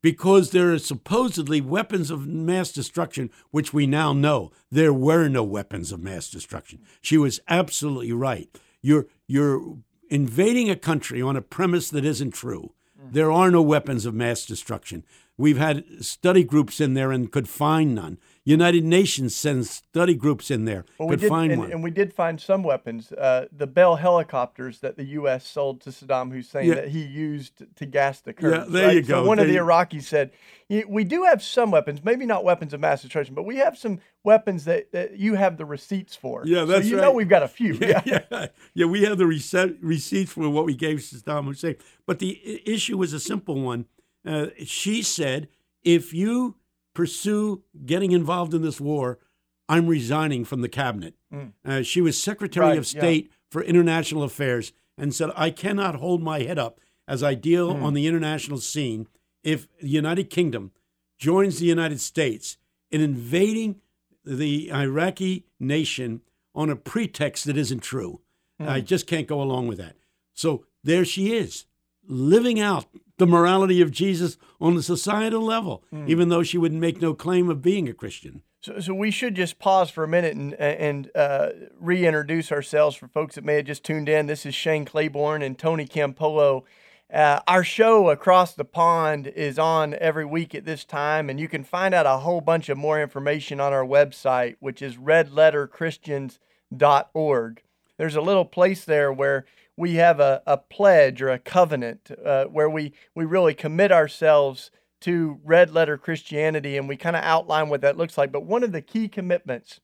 because 0.01 0.51
there 0.51 0.73
are 0.73 0.79
supposedly 0.79 1.61
weapons 1.61 2.09
of 2.09 2.27
mass 2.27 2.71
destruction, 2.71 3.29
which 3.51 3.73
we 3.73 3.85
now 3.85 4.13
know 4.13 4.51
there 4.71 4.93
were 4.93 5.27
no 5.27 5.43
weapons 5.43 5.91
of 5.91 6.01
mass 6.01 6.29
destruction. 6.29 6.79
She 7.01 7.17
was 7.17 7.39
absolutely 7.47 8.13
right. 8.13 8.49
You're, 8.81 9.07
you're 9.27 9.77
invading 10.09 10.69
a 10.69 10.75
country 10.75 11.21
on 11.21 11.35
a 11.35 11.41
premise 11.41 11.89
that 11.89 12.05
isn't 12.05 12.31
true. 12.31 12.73
Hmm. 12.99 13.11
There 13.11 13.31
are 13.31 13.51
no 13.51 13.61
weapons 13.61 14.05
of 14.05 14.13
mass 14.13 14.45
destruction. 14.45 15.03
We've 15.39 15.57
had 15.57 15.85
study 16.03 16.43
groups 16.43 16.81
in 16.81 16.95
there 16.95 17.13
and 17.13 17.31
could 17.31 17.47
find 17.47 17.95
none. 17.95 18.19
United 18.43 18.83
Nations 18.83 19.33
sends 19.33 19.69
study 19.69 20.13
groups 20.13 20.51
in 20.51 20.65
there, 20.65 20.83
Well, 20.97 21.07
we 21.07 21.13
could 21.15 21.21
did, 21.21 21.29
find 21.29 21.51
and, 21.53 21.61
one. 21.61 21.71
and 21.71 21.81
we 21.81 21.91
did 21.91 22.13
find 22.13 22.41
some 22.41 22.61
weapons. 22.61 23.13
Uh, 23.13 23.45
the 23.55 23.65
Bell 23.67 23.95
helicopters 23.95 24.79
that 24.79 24.97
the 24.97 25.05
U.S. 25.05 25.47
sold 25.47 25.79
to 25.81 25.91
Saddam 25.91 26.33
Hussein 26.33 26.65
Yeah. 26.67 26.75
that 26.75 26.89
he 26.89 27.03
used 27.05 27.63
to 27.77 27.85
gas 27.85 28.19
the 28.19 28.33
Kurds. 28.33 28.57
Yeah, 28.57 28.65
there 28.67 28.87
right? 28.87 28.95
you 28.97 29.03
So 29.03 29.21
go. 29.23 29.27
one 29.27 29.39
of 29.39 29.47
the 29.47 29.55
Iraqis 29.55 30.03
said, 30.03 30.31
"We 30.67 31.05
do 31.05 31.23
have 31.23 31.41
some 31.41 31.71
weapons, 31.71 32.03
maybe 32.03 32.25
not 32.25 32.43
weapons 32.43 32.73
of 32.73 32.81
mass 32.81 33.01
destruction, 33.03 33.33
but 33.33 33.43
we 33.45 33.57
have 33.57 33.77
some 33.77 33.99
weapons 34.25 34.65
that, 34.65 34.91
that 34.91 35.17
you 35.17 35.35
have 35.35 35.55
the 35.57 35.65
receipts 35.65 36.17
for. 36.17 36.43
Yeah, 36.45 36.65
that's 36.65 36.83
so 36.85 36.95
you 36.95 36.97
know 36.97 37.13
we've 37.13 37.29
got 37.29 37.43
a 37.43 37.47
few. 37.47 37.73
yeah, 37.81 38.01
yeah, 38.05 38.47
yeah. 38.73 38.85
We 38.87 39.03
have 39.05 39.17
the 39.17 39.23
rece- 39.23 39.77
receipts 39.79 40.33
for 40.33 40.49
what 40.49 40.65
we 40.65 40.75
gave 40.75 40.97
Saddam 40.97 41.45
Hussein. 41.45 41.75
But 42.05 42.19
the 42.19 42.61
issue 42.69 42.97
was 42.97 43.13
a 43.13 43.19
simple 43.21 43.61
one. 43.61 43.85
Uh, 44.25 44.47
she 44.65 45.01
said, 45.01 45.47
if 45.83 46.13
you 46.13 46.55
pursue 46.93 47.63
getting 47.85 48.11
involved 48.11 48.53
in 48.53 48.61
this 48.61 48.81
war, 48.81 49.19
I'm 49.67 49.87
resigning 49.87 50.45
from 50.45 50.61
the 50.61 50.69
cabinet. 50.69 51.15
Uh, 51.63 51.83
she 51.83 52.01
was 52.01 52.21
Secretary 52.21 52.65
Mm. 52.65 52.69
Right, 52.69 52.77
of 52.79 52.93
yeah. 52.93 52.99
State 53.01 53.31
for 53.49 53.61
International 53.63 54.23
Affairs 54.23 54.73
and 54.97 55.13
said, 55.13 55.29
I 55.35 55.51
cannot 55.51 55.95
hold 55.95 56.21
my 56.23 56.39
head 56.41 56.57
up 56.59 56.79
as 57.07 57.23
I 57.23 57.35
deal 57.35 57.73
Mm. 57.73 57.83
on 57.83 57.93
the 57.93 58.07
international 58.07 58.57
scene 58.57 59.07
if 59.43 59.67
the 59.79 59.87
United 59.89 60.29
Kingdom 60.29 60.71
joins 61.17 61.59
the 61.59 61.65
United 61.67 61.99
States 62.01 62.57
in 62.91 62.99
invading 63.01 63.79
the 64.25 64.71
Iraqi 64.73 65.45
nation 65.59 66.21
on 66.55 66.69
a 66.69 66.75
pretext 66.75 67.45
that 67.45 67.57
isn't 67.57 67.81
true. 67.81 68.21
I 68.59 68.81
just 68.81 69.07
can't 69.07 69.25
go 69.27 69.41
along 69.41 69.67
with 69.67 69.77
that. 69.77 69.95
So 70.33 70.65
there 70.83 71.05
she 71.05 71.31
is, 71.33 71.65
living 72.05 72.59
out 72.59 72.85
the 73.19 73.27
morality 73.27 73.81
of 73.81 73.91
Jesus 73.91 74.37
on 74.59 74.75
the 74.75 74.81
societal 74.81 75.41
level, 75.41 75.83
even 76.07 76.29
though 76.29 76.43
she 76.43 76.57
would 76.57 76.73
make 76.73 77.01
no 77.01 77.13
claim 77.13 77.49
of 77.49 77.61
being 77.61 77.87
a 77.87 77.93
Christian. 77.93 78.41
So, 78.61 78.79
so 78.79 78.93
we 78.93 79.11
should 79.11 79.35
just 79.35 79.59
pause 79.59 79.89
for 79.89 80.03
a 80.03 80.07
minute 80.07 80.35
and 80.35 80.53
and 80.55 81.09
uh, 81.15 81.49
reintroduce 81.79 82.51
ourselves 82.51 82.95
for 82.95 83.07
folks 83.07 83.35
that 83.35 83.45
may 83.45 83.55
have 83.55 83.65
just 83.65 83.85
tuned 83.85 84.09
in. 84.09 84.25
This 84.25 84.45
is 84.45 84.53
Shane 84.53 84.83
Claiborne 84.83 85.41
and 85.41 85.57
Tony 85.57 85.85
Campolo. 85.85 86.63
Uh, 87.11 87.39
our 87.47 87.63
show 87.63 88.09
across 88.09 88.53
the 88.53 88.65
pond 88.65 89.27
is 89.27 89.57
on 89.57 89.95
every 89.95 90.25
week 90.25 90.53
at 90.53 90.65
this 90.65 90.85
time, 90.85 91.27
and 91.29 91.39
you 91.39 91.47
can 91.47 91.63
find 91.63 91.95
out 91.95 92.05
a 92.05 92.17
whole 92.17 92.41
bunch 92.41 92.69
of 92.69 92.77
more 92.77 93.01
information 93.01 93.59
on 93.59 93.73
our 93.73 93.85
website, 93.85 94.57
which 94.59 94.79
is 94.81 94.97
redletterchristians.org. 94.97 97.63
There's 97.97 98.15
a 98.15 98.21
little 98.21 98.45
place 98.45 98.85
there 98.85 99.11
where 99.11 99.45
we 99.79 99.95
have 99.95 100.19
a, 100.19 100.43
a 100.45 100.57
pledge 100.57 101.21
or 101.21 101.29
a 101.29 101.39
covenant 101.39 102.11
uh, 102.23 102.43
where 102.45 102.69
we, 102.69 102.91
we 103.15 103.23
really 103.23 103.53
commit 103.53 103.93
ourselves 103.93 104.71
to 104.99 105.39
red 105.45 105.71
letter 105.71 105.97
Christianity 105.97 106.75
and 106.75 106.89
we 106.89 106.97
kind 106.97 107.15
of 107.15 107.23
outline 107.23 107.69
what 107.69 107.79
that 107.81 107.97
looks 107.97 108.17
like. 108.17 108.29
But 108.31 108.43
one 108.45 108.63
of 108.63 108.73
the 108.73 108.81
key 108.81 109.07
commitments 109.07 109.79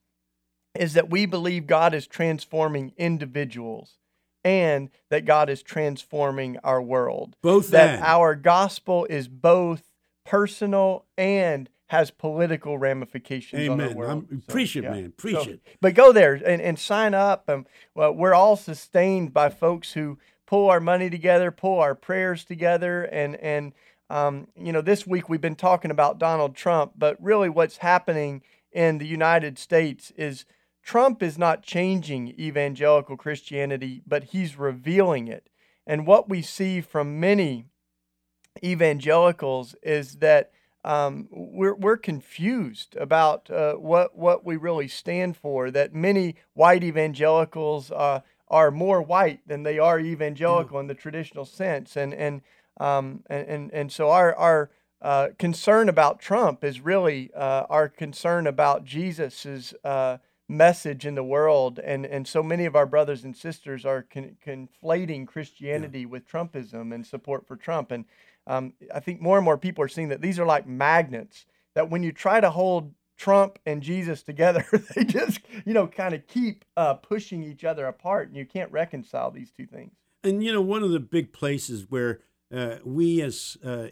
is 0.78 0.94
that 0.96 1.10
we 1.10 1.26
believe 1.26 1.66
God 1.66 1.94
is 1.94 2.08
transforming 2.08 2.92
individuals 2.98 3.98
and 4.44 4.90
that 5.10 5.24
God 5.24 5.50
is 5.50 5.64
transforming 5.64 6.58
our 6.58 6.82
world. 6.82 7.38
Both 7.42 7.70
that 7.70 7.96
and. 7.96 8.04
our 8.04 8.36
gospel 8.36 9.08
is 9.10 9.30
both 9.30 9.94
personal 10.26 11.06
and 11.18 11.70
has 11.88 12.10
political 12.10 12.78
ramifications 12.78 13.62
Amen. 13.62 13.94
world. 13.96 14.26
I'm, 14.32 14.42
So, 14.42 14.52
preach 14.54 14.76
it, 14.76 14.84
yeah. 14.84 14.92
man. 14.92 15.14
Preach 15.16 15.36
So- 15.44 15.50
it. 15.52 15.60
But 15.82 15.94
go 15.94 16.12
there 16.12 16.34
and, 16.34 16.62
and 16.62 16.80
sign 16.80 17.14
up. 17.14 17.48
And 17.48 17.68
well, 17.94 18.14
we're 18.14 18.34
all 18.34 18.56
sustained 18.56 19.34
by 19.34 19.50
folks 19.50 19.94
who 19.94 20.18
pull 20.48 20.70
our 20.70 20.80
money 20.80 21.10
together, 21.10 21.52
pull 21.52 21.80
our 21.80 21.96
prayers 21.96 22.44
together, 22.44 23.04
and 23.04 23.36
and 23.38 23.74
um, 24.10 24.48
you 24.56 24.72
know, 24.72 24.82
this 24.82 25.08
week 25.08 25.30
we've 25.30 25.42
been 25.42 25.56
talking 25.56 25.90
about 25.92 26.20
Donald 26.20 26.56
Trump, 26.56 26.94
but 26.98 27.22
really 27.22 27.50
what's 27.50 27.78
happening 27.78 28.42
in 28.72 29.00
the 29.00 29.08
United 29.08 29.58
States 29.58 30.12
is 30.16 30.46
Trump 30.84 31.24
is 31.24 31.38
not 31.40 31.64
changing 31.64 32.30
evangelical 32.40 33.18
Christianity, 33.18 34.04
but 34.06 34.26
he's 34.26 34.60
revealing 34.60 35.28
it. 35.28 35.50
And 35.88 36.06
what 36.06 36.30
we 36.30 36.44
see 36.44 36.82
from 36.82 37.20
many 37.20 37.66
evangelicals 38.64 39.76
is 39.84 40.18
that 40.18 40.52
um, 40.86 41.28
we're, 41.32 41.74
we're 41.74 41.98
confused 41.98 42.96
about 42.96 43.50
uh, 43.50 43.74
what, 43.74 44.16
what 44.16 44.46
we 44.46 44.56
really 44.56 44.88
stand 44.88 45.36
for, 45.36 45.72
that 45.72 45.96
many 45.96 46.36
white 46.54 46.84
evangelicals 46.84 47.90
uh, 47.90 48.20
are 48.48 48.70
more 48.70 49.02
white 49.02 49.40
than 49.48 49.64
they 49.64 49.80
are 49.80 50.00
evangelical 50.00 50.80
in 50.80 50.86
the 50.86 50.94
traditional 50.94 51.44
sense. 51.44 51.98
And, 51.98 52.14
and, 52.14 52.42
um, 52.80 53.24
and, 53.28 53.48
and, 53.48 53.74
and 53.74 53.92
so 53.92 54.12
our, 54.12 54.36
our 54.36 54.70
uh, 55.02 55.30
concern 55.40 55.90
about 55.90 56.20
Trump 56.20 56.64
is 56.64 56.80
really 56.80 57.32
uh, 57.34 57.66
our 57.68 57.90
concern 57.90 58.46
about 58.46 58.86
Jesus's 58.86 59.74
uh, 59.84 60.18
message 60.48 61.08
in 61.08 61.16
the 61.16 61.24
world. 61.24 61.80
And, 61.80 62.06
and 62.06 62.28
so 62.28 62.44
many 62.44 62.66
of 62.66 62.76
our 62.76 62.86
brothers 62.86 63.24
and 63.24 63.36
sisters 63.36 63.86
are 63.86 64.04
con- 64.04 64.38
conflating 64.46 65.26
Christianity 65.26 66.06
with 66.06 66.30
Trumpism 66.30 66.94
and 66.94 67.04
support 67.04 67.48
for 67.48 67.56
Trump. 67.56 67.90
And 67.90 68.06
um, 68.48 68.74
I 68.94 69.00
think 69.00 69.22
more 69.22 69.38
and 69.38 69.46
more 69.46 69.58
people 69.58 69.84
are 69.84 69.90
seeing 69.90 70.10
that 70.10 70.22
these 70.22 70.40
are 70.40 70.46
like 70.46 70.68
magnets, 70.68 71.46
that 71.74 71.90
when 71.90 72.04
you 72.04 72.12
try 72.12 72.40
to 72.40 72.50
hold 72.50 72.94
Trump 73.18 73.60
and 73.66 73.82
Jesus 73.82 74.24
together, 74.24 74.66
they 74.96 75.04
just, 75.04 75.40
you 75.66 75.74
know, 75.74 75.88
kind 75.88 76.14
of 76.14 76.28
keep 76.28 76.66
uh, 76.78 76.96
pushing 76.96 77.44
each 77.44 77.64
other 77.64 77.86
apart, 77.86 78.28
and 78.28 78.38
you 78.38 78.46
can't 78.46 78.72
reconcile 78.72 79.32
these 79.32 79.52
two 79.52 79.66
things. 79.66 79.94
And 80.24 80.44
you 80.44 80.52
know, 80.52 80.62
one 80.62 80.84
of 80.84 80.92
the 80.92 81.00
big 81.00 81.34
places 81.34 81.86
where 81.90 82.22
uh, 82.54 82.78
we 82.84 83.22
as 83.22 83.58
uh, 83.64 83.88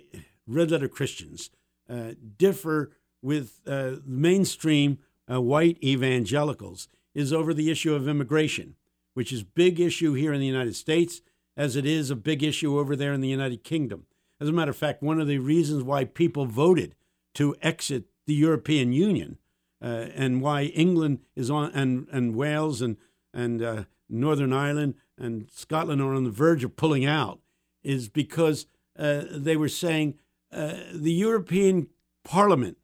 red 0.47 0.71
letter 0.71 0.87
Christians 0.87 1.49
uh, 1.89 2.13
differ 2.37 2.91
with 3.21 3.61
uh, 3.67 3.97
mainstream 4.05 4.99
uh, 5.31 5.41
white 5.41 5.77
evangelicals 5.83 6.87
is 7.15 7.31
over 7.31 7.53
the 7.53 7.69
issue 7.71 7.93
of 7.93 8.07
immigration, 8.07 8.75
which 9.13 9.31
is 9.31 9.43
big 9.43 9.79
issue 9.79 10.13
here 10.13 10.33
in 10.33 10.39
the 10.39 10.47
United 10.47 10.75
States, 10.75 11.21
as 11.55 11.75
it 11.75 11.85
is 11.85 12.09
a 12.09 12.15
big 12.15 12.43
issue 12.43 12.79
over 12.79 12.95
there 12.95 13.13
in 13.13 13.21
the 13.21 13.27
United 13.27 13.63
Kingdom. 13.63 14.05
As 14.43 14.49
a 14.49 14.51
matter 14.51 14.71
of 14.71 14.77
fact, 14.77 15.01
one 15.01 15.21
of 15.21 15.27
the 15.27 15.37
reasons 15.39 15.83
why 15.83 16.03
people 16.03 16.45
voted 16.45 16.95
to 17.35 17.55
exit 17.61 18.03
the 18.27 18.33
European 18.33 18.91
Union 18.91 19.37
uh, 19.81 20.07
and 20.13 20.41
why 20.41 20.63
England 20.65 21.19
is 21.33 21.49
on 21.49 21.71
and, 21.73 22.07
and 22.11 22.35
Wales 22.35 22.81
and 22.81 22.97
and 23.33 23.61
uh, 23.63 23.83
Northern 24.09 24.51
Ireland 24.51 24.95
and 25.17 25.49
Scotland 25.49 26.01
are 26.01 26.13
on 26.13 26.25
the 26.25 26.29
verge 26.29 26.63
of 26.65 26.75
pulling 26.75 27.05
out 27.05 27.39
is 27.83 28.09
because 28.09 28.67
uh, 28.99 29.23
they 29.31 29.55
were 29.55 29.69
saying 29.69 30.19
uh, 30.51 30.73
the 30.93 31.13
European 31.13 31.87
Parliament 32.25 32.77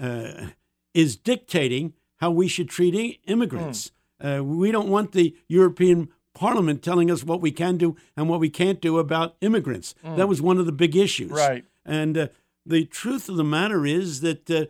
uh, 0.00 0.48
is 0.94 1.16
dictating 1.16 1.92
how 2.16 2.30
we 2.30 2.48
should 2.48 2.68
treat 2.70 2.94
i- 2.96 3.18
immigrants. 3.30 3.92
Uh, 4.20 4.42
we 4.42 4.72
don't 4.72 4.88
want 4.88 5.12
the 5.12 5.36
European 5.48 6.08
Parliament 6.38 6.84
telling 6.84 7.10
us 7.10 7.24
what 7.24 7.40
we 7.40 7.50
can 7.50 7.76
do 7.76 7.96
and 8.16 8.28
what 8.28 8.38
we 8.38 8.48
can't 8.48 8.80
do 8.80 8.98
about 8.98 9.34
immigrants. 9.40 9.96
That 10.04 10.28
was 10.28 10.40
one 10.40 10.58
of 10.58 10.66
the 10.66 10.72
big 10.72 10.94
issues. 10.94 11.32
Right. 11.32 11.64
And 11.84 12.16
uh, 12.16 12.28
the 12.64 12.84
truth 12.84 13.28
of 13.28 13.36
the 13.36 13.42
matter 13.42 13.84
is 13.84 14.20
that 14.20 14.48
uh, 14.48 14.66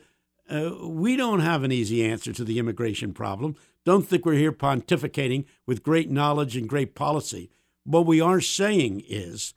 uh, 0.51 0.87
we 0.87 1.15
don't 1.15 1.41
have 1.41 1.65
an 1.65 1.71
easy 1.71 2.03
answer 2.03 2.33
to 2.33 2.43
the 2.43 2.59
immigration 2.59 3.13
problem. 3.13 3.55
Don't 3.85 4.09
think 4.09 4.25
we're 4.25 4.35
here 4.35 4.51
pontificating 4.51 5.45
with 5.67 5.83
great 5.83 6.11
knowledge 6.11 6.57
and 6.57 6.67
great 6.67 6.95
policy. 6.95 7.51
What 7.85 8.07
we 8.07 8.19
are 8.19 8.41
saying 8.41 9.03
is 9.07 9.53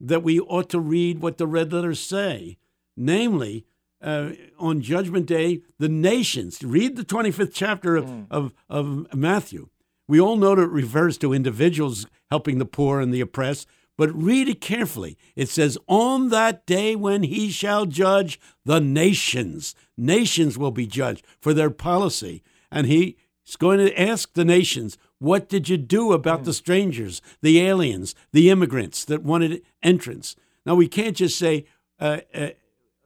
that 0.00 0.22
we 0.22 0.40
ought 0.40 0.70
to 0.70 0.80
read 0.80 1.20
what 1.20 1.36
the 1.36 1.46
red 1.46 1.74
letters 1.74 2.00
say, 2.00 2.56
namely, 2.96 3.66
uh, 4.00 4.30
on 4.58 4.80
Judgment 4.80 5.26
Day, 5.26 5.60
the 5.78 5.90
nations. 5.90 6.62
Read 6.62 6.96
the 6.96 7.04
25th 7.04 7.52
chapter 7.52 7.96
of, 7.96 8.26
of, 8.30 8.54
of 8.70 9.14
Matthew. 9.14 9.68
We 10.10 10.20
all 10.20 10.34
know 10.34 10.56
that 10.56 10.62
it 10.62 10.70
refers 10.70 11.16
to 11.18 11.32
individuals 11.32 12.04
helping 12.32 12.58
the 12.58 12.64
poor 12.64 12.98
and 12.98 13.14
the 13.14 13.20
oppressed, 13.20 13.68
but 13.96 14.12
read 14.12 14.48
it 14.48 14.60
carefully. 14.60 15.16
It 15.36 15.48
says, 15.48 15.78
On 15.86 16.30
that 16.30 16.66
day 16.66 16.96
when 16.96 17.22
he 17.22 17.48
shall 17.52 17.86
judge 17.86 18.40
the 18.64 18.80
nations, 18.80 19.76
nations 19.96 20.58
will 20.58 20.72
be 20.72 20.88
judged 20.88 21.24
for 21.40 21.54
their 21.54 21.70
policy. 21.70 22.42
And 22.72 22.88
he's 22.88 23.14
going 23.56 23.78
to 23.78 24.00
ask 24.00 24.32
the 24.32 24.44
nations, 24.44 24.98
What 25.20 25.48
did 25.48 25.68
you 25.68 25.76
do 25.76 26.12
about 26.12 26.42
the 26.42 26.54
strangers, 26.54 27.22
the 27.40 27.60
aliens, 27.60 28.16
the 28.32 28.50
immigrants 28.50 29.04
that 29.04 29.22
wanted 29.22 29.62
entrance? 29.80 30.34
Now, 30.66 30.74
we 30.74 30.88
can't 30.88 31.16
just 31.16 31.38
say, 31.38 31.66
uh, 32.00 32.22
uh, 32.34 32.48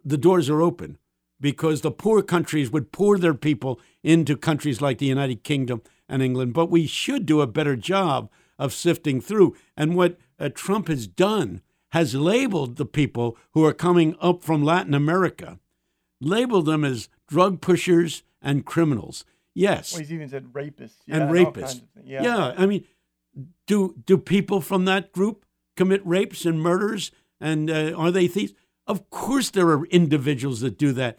the 0.06 0.16
doors 0.16 0.48
are 0.48 0.62
open 0.62 0.96
because 1.38 1.82
the 1.82 1.90
poor 1.90 2.22
countries 2.22 2.70
would 2.70 2.92
pour 2.92 3.18
their 3.18 3.34
people 3.34 3.78
into 4.02 4.38
countries 4.38 4.80
like 4.80 4.96
the 4.96 5.04
United 5.04 5.44
Kingdom 5.44 5.82
and 6.08 6.22
England. 6.22 6.54
But 6.54 6.70
we 6.70 6.86
should 6.86 7.26
do 7.26 7.40
a 7.40 7.46
better 7.46 7.76
job 7.76 8.30
of 8.58 8.72
sifting 8.72 9.20
through. 9.20 9.56
And 9.76 9.96
what 9.96 10.18
uh, 10.38 10.48
Trump 10.48 10.88
has 10.88 11.06
done 11.06 11.60
has 11.90 12.14
labeled 12.14 12.76
the 12.76 12.86
people 12.86 13.36
who 13.52 13.64
are 13.64 13.72
coming 13.72 14.16
up 14.20 14.42
from 14.42 14.64
Latin 14.64 14.94
America, 14.94 15.58
labeled 16.20 16.66
them 16.66 16.84
as 16.84 17.08
drug 17.28 17.60
pushers 17.60 18.22
and 18.42 18.64
criminals. 18.64 19.24
Yes. 19.54 19.92
Well, 19.92 20.00
he's 20.00 20.12
even 20.12 20.28
said 20.28 20.46
rapists. 20.52 20.96
Yeah, 21.06 21.16
and 21.16 21.30
rapists. 21.30 21.82
of 21.82 21.88
things. 21.94 22.04
Yeah. 22.04 22.54
I 22.56 22.66
mean, 22.66 22.84
do 23.66 23.94
do 24.04 24.18
people 24.18 24.60
from 24.60 24.84
that 24.86 25.12
group 25.12 25.44
commit 25.76 26.04
rapes 26.04 26.44
and 26.44 26.60
murders? 26.60 27.12
And 27.40 27.70
uh, 27.70 27.92
are 27.96 28.10
they 28.10 28.26
thieves? 28.26 28.52
Of 28.86 29.10
course, 29.10 29.50
there 29.50 29.68
are 29.68 29.86
individuals 29.86 30.60
that 30.60 30.78
do 30.78 30.92
that. 30.92 31.18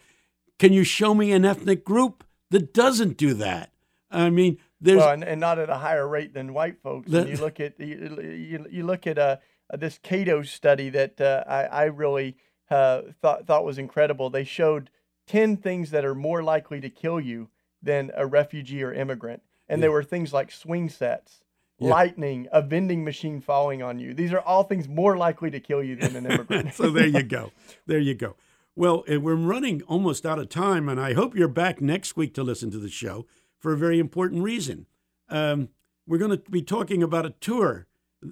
Can 0.58 0.72
you 0.72 0.84
show 0.84 1.14
me 1.14 1.32
an 1.32 1.44
ethnic 1.44 1.84
group 1.84 2.24
that 2.50 2.72
doesn't 2.72 3.16
do 3.16 3.34
that? 3.34 3.72
I 4.10 4.30
mean, 4.30 4.58
there's 4.80 4.98
well, 4.98 5.10
and, 5.10 5.24
and 5.24 5.40
not 5.40 5.58
at 5.58 5.70
a 5.70 5.76
higher 5.76 6.06
rate 6.06 6.34
than 6.34 6.52
white 6.52 6.80
folks. 6.82 7.10
The- 7.10 7.20
and 7.20 7.30
you 7.30 7.36
look 7.36 7.60
at 7.60 7.78
you, 7.80 8.66
you, 8.70 8.84
look 8.84 9.06
at 9.06 9.18
uh, 9.18 9.36
this 9.76 9.98
Cato 10.02 10.42
study 10.42 10.90
that 10.90 11.20
uh, 11.20 11.44
I, 11.46 11.64
I 11.64 11.84
really 11.84 12.36
uh, 12.70 13.02
thought 13.22 13.46
thought 13.46 13.64
was 13.64 13.78
incredible. 13.78 14.30
They 14.30 14.44
showed 14.44 14.90
ten 15.26 15.56
things 15.56 15.90
that 15.90 16.04
are 16.04 16.14
more 16.14 16.42
likely 16.42 16.80
to 16.80 16.90
kill 16.90 17.20
you 17.20 17.48
than 17.82 18.10
a 18.14 18.26
refugee 18.26 18.82
or 18.82 18.92
immigrant, 18.92 19.42
and 19.68 19.82
there 19.82 19.92
were 19.92 20.04
things 20.04 20.32
like 20.32 20.52
swing 20.52 20.88
sets. 20.88 21.40
Yeah. 21.78 21.90
Lightning, 21.90 22.48
a 22.52 22.62
vending 22.62 23.04
machine 23.04 23.42
falling 23.42 23.82
on 23.82 23.98
you. 23.98 24.14
These 24.14 24.32
are 24.32 24.40
all 24.40 24.62
things 24.62 24.88
more 24.88 25.18
likely 25.18 25.50
to 25.50 25.60
kill 25.60 25.82
you 25.82 25.94
than 25.94 26.16
an 26.16 26.24
immigrant. 26.24 26.72
so 26.74 26.88
there 26.88 27.06
you 27.06 27.22
go. 27.22 27.52
There 27.86 27.98
you 27.98 28.14
go. 28.14 28.34
Well, 28.74 29.04
we're 29.06 29.34
running 29.34 29.82
almost 29.82 30.24
out 30.24 30.38
of 30.38 30.48
time, 30.48 30.88
and 30.88 30.98
I 30.98 31.12
hope 31.12 31.36
you're 31.36 31.48
back 31.48 31.82
next 31.82 32.16
week 32.16 32.32
to 32.34 32.42
listen 32.42 32.70
to 32.70 32.78
the 32.78 32.88
show 32.88 33.26
for 33.66 33.72
a 33.72 33.76
very 33.76 33.98
important 33.98 34.44
reason. 34.44 34.86
Um, 35.28 35.70
we're 36.06 36.18
going 36.18 36.30
to 36.30 36.50
be 36.52 36.62
talking 36.62 37.02
about 37.02 37.26
a 37.26 37.30
tour 37.30 37.88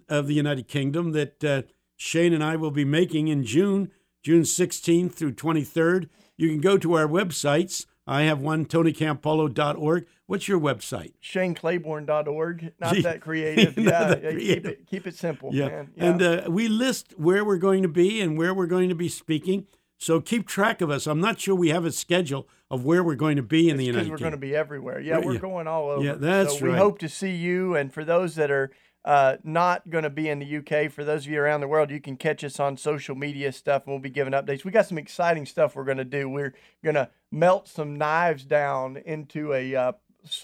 of 0.09 0.29
the 0.29 0.35
United 0.35 0.69
Kingdom 0.69 1.11
that 1.11 1.43
uh, 1.43 1.63
Shane 1.97 2.33
and 2.33 2.45
I 2.45 2.55
will 2.55 2.71
be 2.71 2.85
making 2.85 3.27
in 3.27 3.43
June, 3.43 3.91
June 4.23 4.43
16th 4.43 5.15
through 5.15 5.33
23rd. 5.33 6.09
You 6.37 6.51
can 6.51 6.61
go 6.61 6.79
to 6.79 6.95
our 6.95 7.09
websites. 7.09 7.85
I 8.07 8.23
have 8.23 8.41
one, 8.41 8.65
tonycampolo.org. 8.65 10.07
What's 10.27 10.47
your 10.47 10.61
website? 10.61 11.15
ShaneClaiborne.org. 11.21 12.73
Not 12.79 13.03
that 13.03 13.21
creative. 13.21 13.77
not 13.77 13.85
yeah, 13.87 14.05
that 14.15 14.23
yeah, 14.41 14.55
keep 14.55 14.67
it 14.67 14.87
keep 14.87 15.07
it 15.09 15.17
simple, 15.17 15.53
Yeah. 15.53 15.67
man. 15.67 15.91
And 15.97 16.23
uh, 16.23 16.43
we 16.49 16.69
list 16.69 17.13
where 17.19 17.45
we're 17.45 17.59
going 17.59 17.83
to 17.83 17.89
be 17.89 18.21
and 18.21 18.39
where 18.39 18.55
we're 18.55 18.69
going 18.69 18.89
to 18.89 18.95
be 18.95 19.09
speaking. 19.09 19.67
So 20.05 20.21
keep 20.21 20.47
track 20.47 20.83
of 20.83 20.91
us. 20.91 21.07
I'm 21.07 21.19
not 21.19 21.41
sure 21.41 21.55
we 21.55 21.71
have 21.71 21.87
a 21.87 21.91
schedule 21.91 22.47
of 22.71 22.85
where 22.85 23.03
we're 23.03 23.15
going 23.15 23.37
to 23.37 23.43
be 23.43 23.71
in 23.71 23.79
the 23.79 23.87
United 23.87 24.05
States. 24.05 24.11
we're 24.11 24.19
going 24.19 24.33
to 24.33 24.37
be 24.37 24.55
everywhere. 24.55 25.01
Yeah, 25.01 25.19
we're 25.19 25.33
yeah. 25.33 25.41
going 25.41 25.67
all 25.67 25.89
over. 25.89 26.05
Yeah, 26.05 26.13
that's 26.13 26.59
so 26.59 26.65
we 26.67 26.73
right. 26.73 26.79
hope 26.79 26.99
to 26.99 27.09
see 27.09 27.35
you. 27.35 27.75
And 27.75 27.91
for 27.91 28.05
those 28.05 28.35
that 28.35 28.51
are 28.51 28.71
uh, 29.07 29.39
not 29.45 29.89
going 29.89 30.05
to 30.05 30.11
be 30.11 30.29
in 30.29 30.41
the 30.41 30.57
UK, 30.59 30.93
for 30.93 31.05
those 31.05 31.25
of 31.25 31.33
you 31.33 31.41
around 31.41 31.63
the 31.63 31.69
world, 31.69 31.91
you 31.91 32.03
can 32.03 32.19
catch 32.19 32.45
us 32.45 32.61
on 32.61 32.77
social 32.77 33.15
media 33.15 33.51
stuff, 33.51 33.85
and 33.87 33.95
we'll 33.95 34.03
be 34.03 34.11
giving 34.11 34.35
updates. 34.35 34.63
We 34.63 34.73
got 34.73 34.87
some 34.87 34.99
exciting 34.99 35.47
stuff 35.47 35.75
we're 35.75 35.85
going 35.85 35.97
to 35.97 36.05
do. 36.05 36.29
We're 36.29 36.53
going 36.83 36.97
to 36.97 37.09
melt 37.33 37.67
some 37.67 37.97
knives 37.97 38.45
down 38.45 38.99
into 39.07 39.55
a 39.55 39.75
uh, 39.75 39.93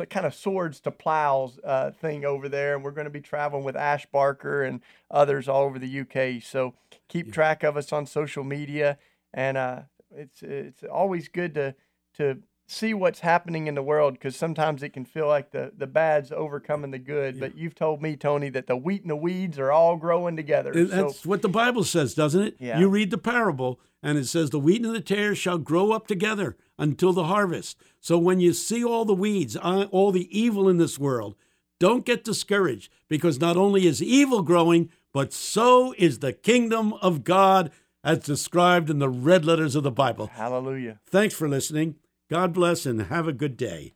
kind 0.09 0.25
of 0.25 0.35
swords 0.35 0.81
to 0.81 0.91
plows 0.91 1.59
uh, 1.65 1.91
thing 1.91 2.25
over 2.25 2.49
there, 2.49 2.75
and 2.75 2.83
we're 2.83 2.91
going 2.93 3.05
to 3.05 3.11
be 3.11 3.21
traveling 3.21 3.65
with 3.65 3.77
Ash 3.77 4.07
Barker 4.07 4.63
and 4.63 4.81
others 5.11 5.49
all 5.49 5.65
over 5.65 5.79
the 5.79 6.01
UK. 6.01 6.43
So 6.43 6.73
keep 7.09 7.27
yeah. 7.27 7.33
track 7.35 7.63
of 7.63 7.77
us 7.77 7.93
on 7.93 8.07
social 8.07 8.45
media, 8.45 8.97
and 9.35 9.57
uh, 9.57 9.83
it's 10.15 10.43
it's 10.43 10.83
always 10.85 11.29
good 11.29 11.55
to 11.55 11.75
to 12.15 12.39
see 12.71 12.95
what's 12.95 13.19
happening 13.19 13.67
in 13.67 13.75
the 13.75 13.83
world 13.83 14.15
because 14.15 14.37
sometimes 14.37 14.85
it 14.85 14.91
can 14.91 15.05
feel 15.05 15.27
like 15.27 15.51
the 15.51 15.73
the 15.77 15.87
bad's 15.87 16.31
overcoming 16.31 16.91
the 16.91 16.99
good. 16.99 17.35
Yeah. 17.35 17.41
But 17.41 17.59
you've 17.59 17.75
told 17.75 18.01
me, 18.01 18.17
Tony, 18.17 18.49
that 18.51 18.67
the 18.67 18.77
wheat 18.77 19.03
and 19.03 19.11
the 19.11 19.17
weeds 19.17 19.59
are 19.59 19.73
all 19.73 19.97
growing 19.97 20.37
together. 20.37 20.73
That's 20.73 21.21
so, 21.21 21.29
what 21.29 21.43
the 21.43 21.49
Bible 21.49 21.85
says, 21.85 22.15
doesn't 22.15 22.43
it? 22.43 22.57
Yeah. 22.59 22.79
You 22.79 22.89
read 22.89 23.11
the 23.11 23.19
parable, 23.19 23.81
and 24.03 24.19
it 24.19 24.27
says, 24.27 24.51
"The 24.51 24.61
wheat 24.61 24.85
and 24.85 24.95
the 24.95 25.01
tares 25.01 25.39
shall 25.39 25.59
grow 25.59 25.93
up 25.93 26.07
together 26.07 26.57
until 26.79 27.13
the 27.13 27.25
harvest." 27.25 27.77
So 27.99 28.19
when 28.19 28.41
you 28.41 28.53
see 28.53 28.85
all 28.85 29.05
the 29.05 29.15
weeds, 29.15 29.57
uh, 29.57 29.87
all 29.91 30.13
the 30.13 30.29
evil 30.37 30.69
in 30.69 30.79
this 30.79 30.99
world, 30.99 31.35
don't 31.81 32.05
get 32.05 32.25
discouraged 32.25 32.93
because 33.09 33.41
not 33.41 33.57
only 33.57 33.87
is 33.87 34.03
evil 34.03 34.43
growing, 34.43 34.91
but 35.13 35.33
so 35.33 35.93
is 35.99 36.21
the 36.21 36.33
kingdom 36.33 36.93
of 36.95 37.25
God 37.25 37.73
as 38.03 38.19
described 38.21 38.91
in 38.91 38.99
the 38.99 39.09
red 39.09 39.45
letters 39.45 39.77
of 39.77 39.83
the 39.83 39.91
Bible. 39.91 40.29
Hallelujah. 40.29 41.01
Thanks 41.07 41.35
for 41.35 41.49
listening. 41.49 41.97
God 42.31 42.53
bless 42.53 42.87
and 42.87 43.03
have 43.03 43.27
a 43.27 43.33
good 43.33 43.57
day. 43.57 43.95